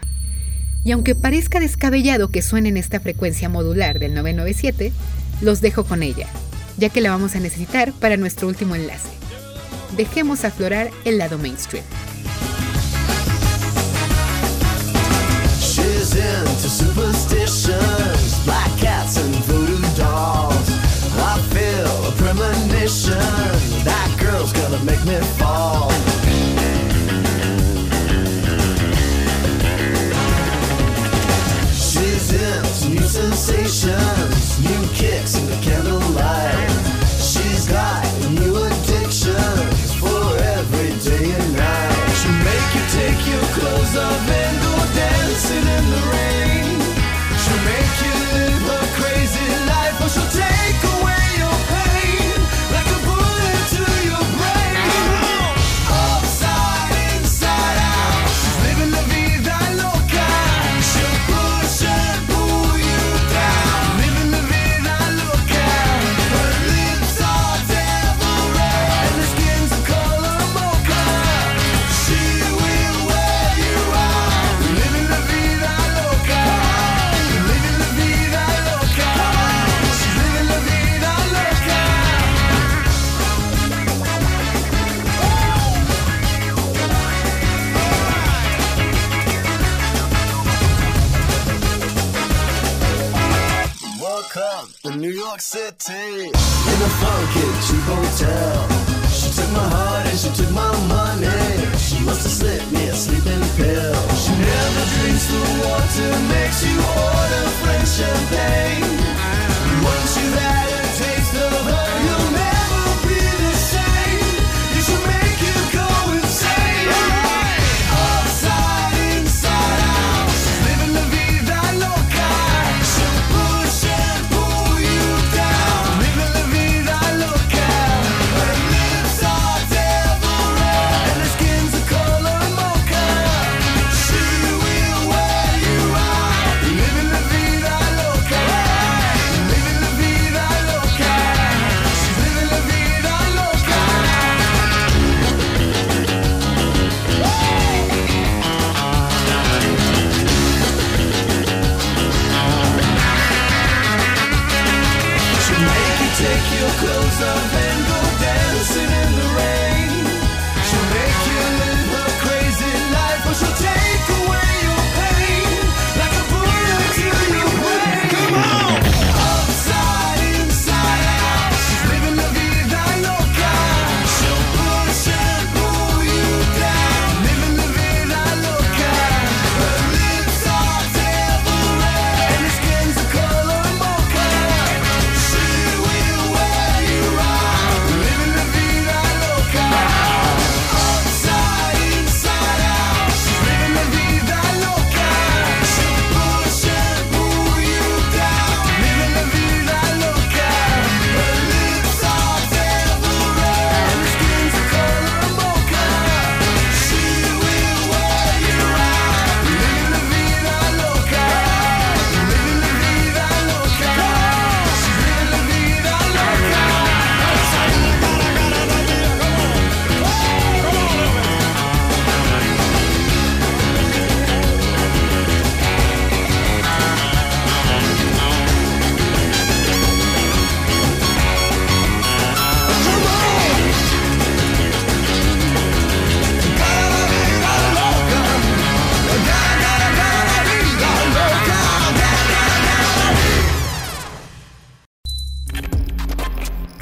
Y 0.84 0.92
aunque 0.92 1.14
parezca 1.14 1.58
descabellado 1.58 2.30
que 2.30 2.42
suene 2.42 2.68
en 2.68 2.76
esta 2.76 3.00
frecuencia 3.00 3.48
modular 3.48 3.98
del 3.98 4.14
997, 4.14 4.92
los 5.40 5.60
dejo 5.60 5.84
con 5.84 6.02
ella, 6.02 6.28
ya 6.76 6.88
que 6.88 7.00
la 7.00 7.10
vamos 7.10 7.34
a 7.34 7.40
necesitar 7.40 7.92
para 7.92 8.16
nuestro 8.16 8.48
último 8.48 8.74
enlace. 8.74 9.10
Dejemos 9.96 10.44
aflorar 10.44 10.90
el 11.04 11.18
lado 11.18 11.38
mainstream. 11.38 11.84
Sensations, 33.16 34.60
new 34.60 34.88
kicks 34.92 35.36
in 35.36 35.46
the 35.46 35.56
candlelight. 35.62 36.65
Got 37.68 38.30
new 38.30 38.54
addictions 38.64 39.94
for 39.94 40.36
every 40.38 40.92
day 41.02 41.32
and 41.32 41.56
night. 41.56 41.96
Make 42.44 42.74
you 42.74 42.84
take 42.94 43.26
your 43.26 43.42
clothes 43.58 43.96
off 43.96 44.30
and 44.30 44.62
go 44.62 44.74
dancing 44.94 45.66
in 45.66 45.90
the 45.90 46.10
rain. 46.12 46.35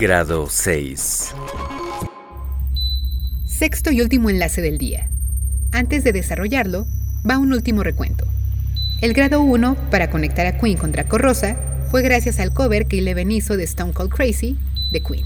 Grado 0.04 0.50
6. 0.50 1.34
Sexto 3.46 3.90
y 3.90 4.02
último 4.02 4.28
enlace 4.28 4.60
del 4.60 4.76
día. 4.76 5.08
Antes 5.72 6.04
de 6.04 6.12
desarrollarlo, 6.12 6.86
va 7.26 7.38
un 7.38 7.54
último 7.54 7.82
recuento. 7.82 8.26
El 9.00 9.14
grado 9.14 9.40
1, 9.40 9.88
para 9.90 10.10
conectar 10.10 10.46
a 10.46 10.58
Queen 10.58 10.76
con 10.76 10.92
Draco 10.92 11.16
Rosa, 11.16 11.56
fue 11.90 12.02
gracias 12.02 12.38
al 12.38 12.52
cover 12.52 12.84
que 12.84 12.98
Eleven 12.98 13.32
hizo 13.32 13.56
de 13.56 13.64
Stone 13.64 13.94
Cold 13.94 14.10
Crazy 14.10 14.58
de 14.92 15.00
Queen. 15.00 15.24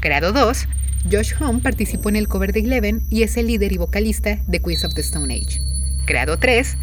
Grado 0.00 0.32
2, 0.32 0.66
Josh 1.12 1.34
Home 1.38 1.60
participó 1.60 2.08
en 2.08 2.16
el 2.16 2.26
cover 2.26 2.54
de 2.54 2.60
Eleven 2.60 3.02
y 3.10 3.22
es 3.22 3.36
el 3.36 3.48
líder 3.48 3.70
y 3.72 3.76
vocalista 3.76 4.38
de 4.46 4.60
Queens 4.60 4.82
of 4.82 4.94
the 4.94 5.02
Stone 5.02 5.34
Age. 5.34 5.60
Grado 6.06 6.38
3, 6.38 6.74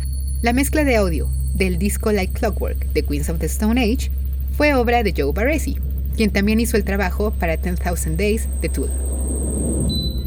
la 0.44 0.54
mezcla 0.54 0.84
de 0.84 0.98
audio 0.98 1.28
del 1.56 1.80
disco 1.80 2.12
Like 2.12 2.34
Clockwork 2.34 2.94
de 2.94 3.02
Queens 3.02 3.28
of 3.32 3.40
the 3.40 3.48
Stone 3.48 3.82
Age 3.82 4.12
fue 4.56 4.76
obra 4.76 5.02
de 5.02 5.16
Joe 5.18 5.34
Barresi, 5.34 5.80
quien 6.18 6.32
también 6.32 6.60
hizo 6.60 6.76
el 6.76 6.84
trabajo 6.84 7.32
para 7.32 7.56
10,000 7.56 8.18
Days 8.18 8.50
de 8.62 8.68
Tool. 8.68 8.90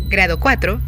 Grado 0.09 0.41
4. 0.41 0.81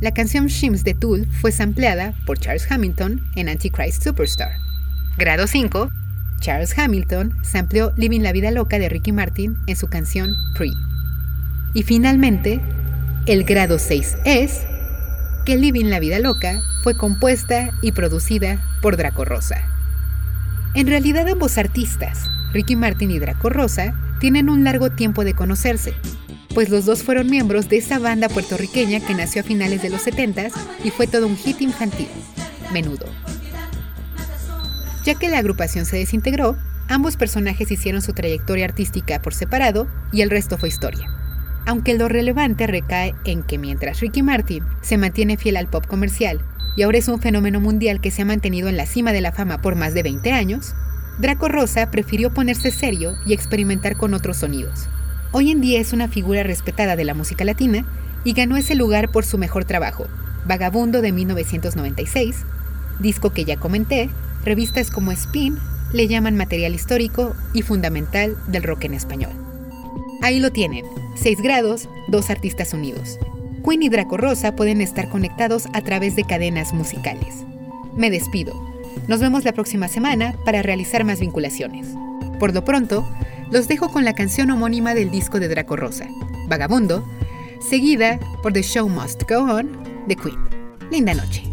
La 0.00 0.12
canción 0.12 0.46
Shims 0.46 0.84
de 0.84 0.94
Tool 0.94 1.26
fue 1.40 1.50
sampleada 1.50 2.14
por 2.26 2.38
Charles 2.38 2.70
Hamilton 2.70 3.22
en 3.34 3.48
Antichrist 3.48 4.04
Superstar. 4.04 4.52
Grado 5.16 5.46
5. 5.46 5.90
Charles 6.40 6.76
Hamilton 6.76 7.36
sampleó 7.42 7.92
Living 7.96 8.20
la 8.20 8.32
Vida 8.32 8.50
Loca 8.50 8.78
de 8.78 8.88
Ricky 8.88 9.12
Martin 9.12 9.56
en 9.66 9.76
su 9.76 9.88
canción 9.88 10.34
Pre. 10.56 10.70
Y 11.74 11.82
finalmente, 11.84 12.60
el 13.26 13.44
grado 13.44 13.78
6 13.78 14.16
es 14.24 14.62
que 15.46 15.56
Living 15.56 15.86
la 15.86 16.00
Vida 16.00 16.18
Loca 16.18 16.60
fue 16.82 16.96
compuesta 16.96 17.70
y 17.80 17.92
producida 17.92 18.60
por 18.82 18.96
Draco 18.96 19.24
Rosa. 19.24 19.62
En 20.74 20.86
realidad 20.86 21.28
ambos 21.28 21.58
artistas, 21.58 22.28
Ricky 22.52 22.76
Martin 22.76 23.10
y 23.10 23.18
Draco 23.18 23.50
Rosa, 23.50 23.94
tienen 24.22 24.48
un 24.48 24.62
largo 24.62 24.88
tiempo 24.88 25.24
de 25.24 25.34
conocerse, 25.34 25.94
pues 26.54 26.68
los 26.68 26.84
dos 26.84 27.02
fueron 27.02 27.28
miembros 27.28 27.68
de 27.68 27.78
esa 27.78 27.98
banda 27.98 28.28
puertorriqueña 28.28 29.00
que 29.00 29.16
nació 29.16 29.42
a 29.42 29.44
finales 29.44 29.82
de 29.82 29.90
los 29.90 30.02
70 30.02 30.46
y 30.84 30.90
fue 30.90 31.08
todo 31.08 31.26
un 31.26 31.36
hit 31.36 31.60
infantil, 31.60 32.06
Menudo. 32.72 33.06
Ya 35.04 35.16
que 35.16 35.28
la 35.28 35.38
agrupación 35.38 35.86
se 35.86 35.96
desintegró, 35.96 36.56
ambos 36.88 37.16
personajes 37.16 37.72
hicieron 37.72 38.00
su 38.00 38.12
trayectoria 38.12 38.64
artística 38.64 39.20
por 39.20 39.34
separado 39.34 39.88
y 40.12 40.20
el 40.20 40.30
resto 40.30 40.56
fue 40.56 40.68
historia. 40.68 41.10
Aunque 41.66 41.98
lo 41.98 42.06
relevante 42.08 42.68
recae 42.68 43.16
en 43.24 43.42
que 43.42 43.58
mientras 43.58 43.98
Ricky 43.98 44.22
Martin 44.22 44.62
se 44.82 44.98
mantiene 44.98 45.36
fiel 45.36 45.56
al 45.56 45.66
pop 45.66 45.84
comercial 45.88 46.40
y 46.76 46.82
ahora 46.82 46.98
es 46.98 47.08
un 47.08 47.20
fenómeno 47.20 47.58
mundial 47.58 48.00
que 48.00 48.12
se 48.12 48.22
ha 48.22 48.24
mantenido 48.24 48.68
en 48.68 48.76
la 48.76 48.86
cima 48.86 49.12
de 49.12 49.20
la 49.20 49.32
fama 49.32 49.60
por 49.60 49.74
más 49.74 49.94
de 49.94 50.04
20 50.04 50.30
años, 50.30 50.76
Draco 51.18 51.48
Rosa 51.48 51.90
prefirió 51.90 52.32
ponerse 52.32 52.70
serio 52.70 53.16
y 53.26 53.32
experimentar 53.32 53.96
con 53.96 54.14
otros 54.14 54.38
sonidos. 54.38 54.88
Hoy 55.32 55.50
en 55.50 55.60
día 55.60 55.80
es 55.80 55.92
una 55.92 56.08
figura 56.08 56.42
respetada 56.42 56.96
de 56.96 57.04
la 57.04 57.14
música 57.14 57.44
latina 57.44 57.84
y 58.24 58.32
ganó 58.32 58.56
ese 58.56 58.74
lugar 58.74 59.10
por 59.10 59.24
su 59.24 59.38
mejor 59.38 59.64
trabajo, 59.64 60.06
Vagabundo 60.44 61.02
de 61.02 61.12
1996, 61.12 62.44
disco 62.98 63.30
que 63.30 63.44
ya 63.44 63.56
comenté, 63.56 64.10
revistas 64.44 64.90
como 64.90 65.12
Spin 65.12 65.58
le 65.92 66.08
llaman 66.08 66.36
material 66.36 66.74
histórico 66.74 67.36
y 67.52 67.62
fundamental 67.62 68.36
del 68.48 68.62
rock 68.62 68.84
en 68.84 68.94
español. 68.94 69.32
Ahí 70.22 70.40
lo 70.40 70.50
tienen, 70.50 70.84
6 71.16 71.40
grados, 71.42 71.88
dos 72.08 72.30
artistas 72.30 72.72
unidos. 72.72 73.18
Queen 73.64 73.82
y 73.82 73.88
Draco 73.88 74.16
Rosa 74.16 74.56
pueden 74.56 74.80
estar 74.80 75.08
conectados 75.08 75.66
a 75.72 75.82
través 75.82 76.16
de 76.16 76.24
cadenas 76.24 76.72
musicales. 76.72 77.44
Me 77.96 78.10
despido. 78.10 78.71
Nos 79.08 79.20
vemos 79.20 79.44
la 79.44 79.52
próxima 79.52 79.88
semana 79.88 80.34
para 80.44 80.62
realizar 80.62 81.04
más 81.04 81.20
vinculaciones. 81.20 81.86
Por 82.38 82.54
lo 82.54 82.64
pronto, 82.64 83.08
los 83.50 83.68
dejo 83.68 83.90
con 83.90 84.04
la 84.04 84.14
canción 84.14 84.50
homónima 84.50 84.94
del 84.94 85.10
disco 85.10 85.38
de 85.40 85.48
Draco 85.48 85.76
Rosa, 85.76 86.06
Vagabundo, 86.48 87.06
seguida 87.60 88.18
por 88.42 88.52
The 88.52 88.62
Show 88.62 88.88
Must 88.88 89.22
Go 89.28 89.40
On 89.40 89.70
de 90.06 90.16
Queen. 90.16 90.38
Linda 90.90 91.14
noche. 91.14 91.51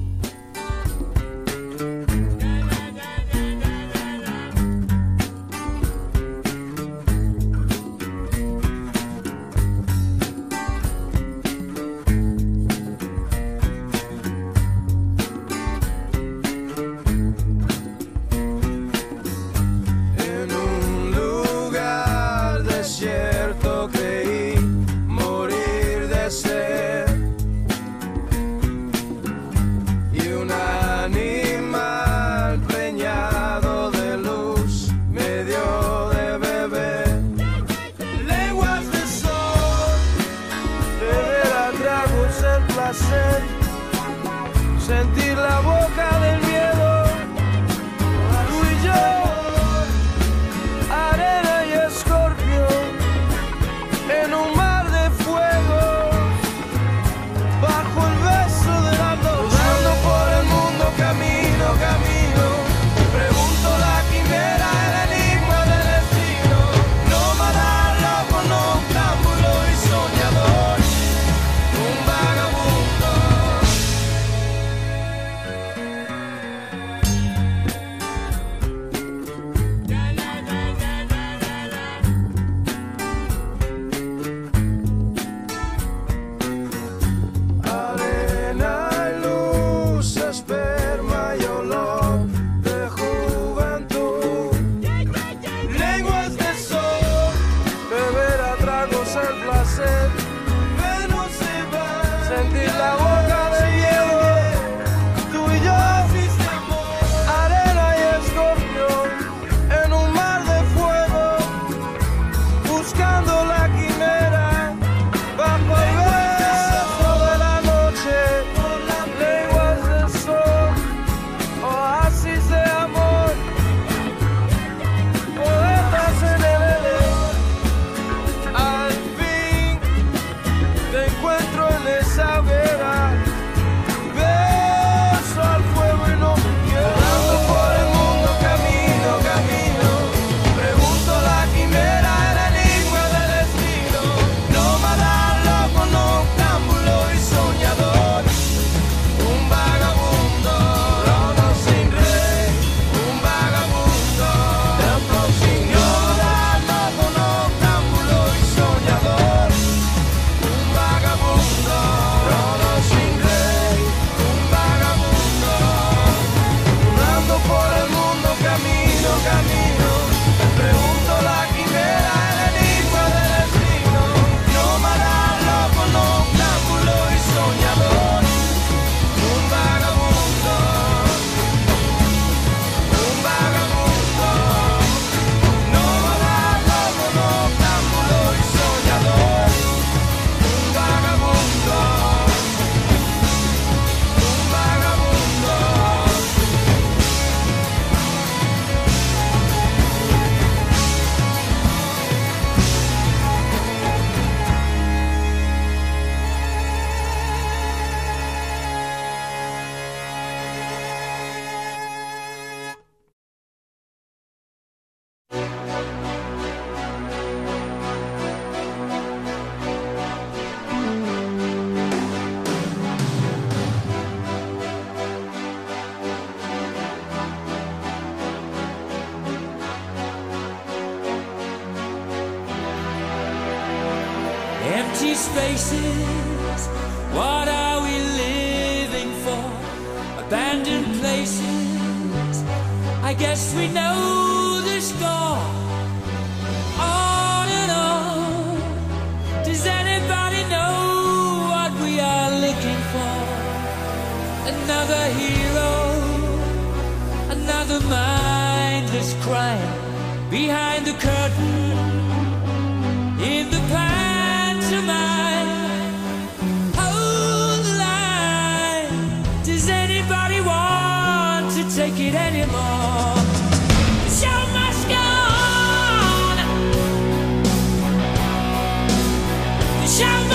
The 280.00 280.29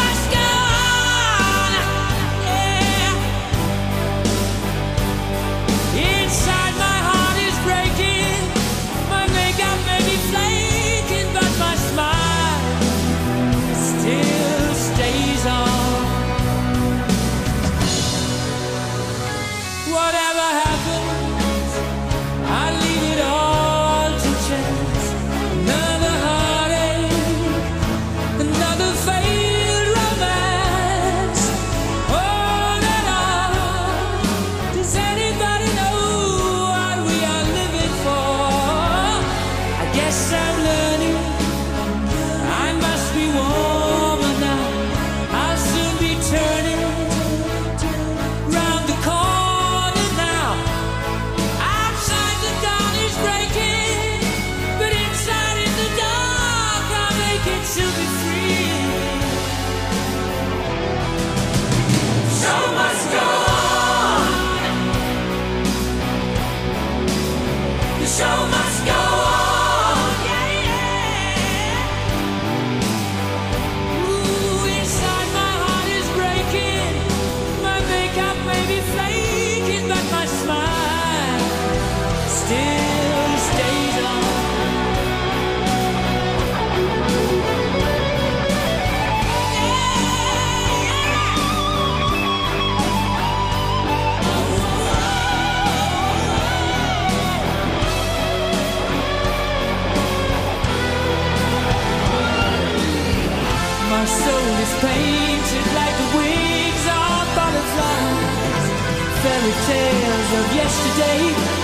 of 110.35 110.53
yesterday 110.53 111.64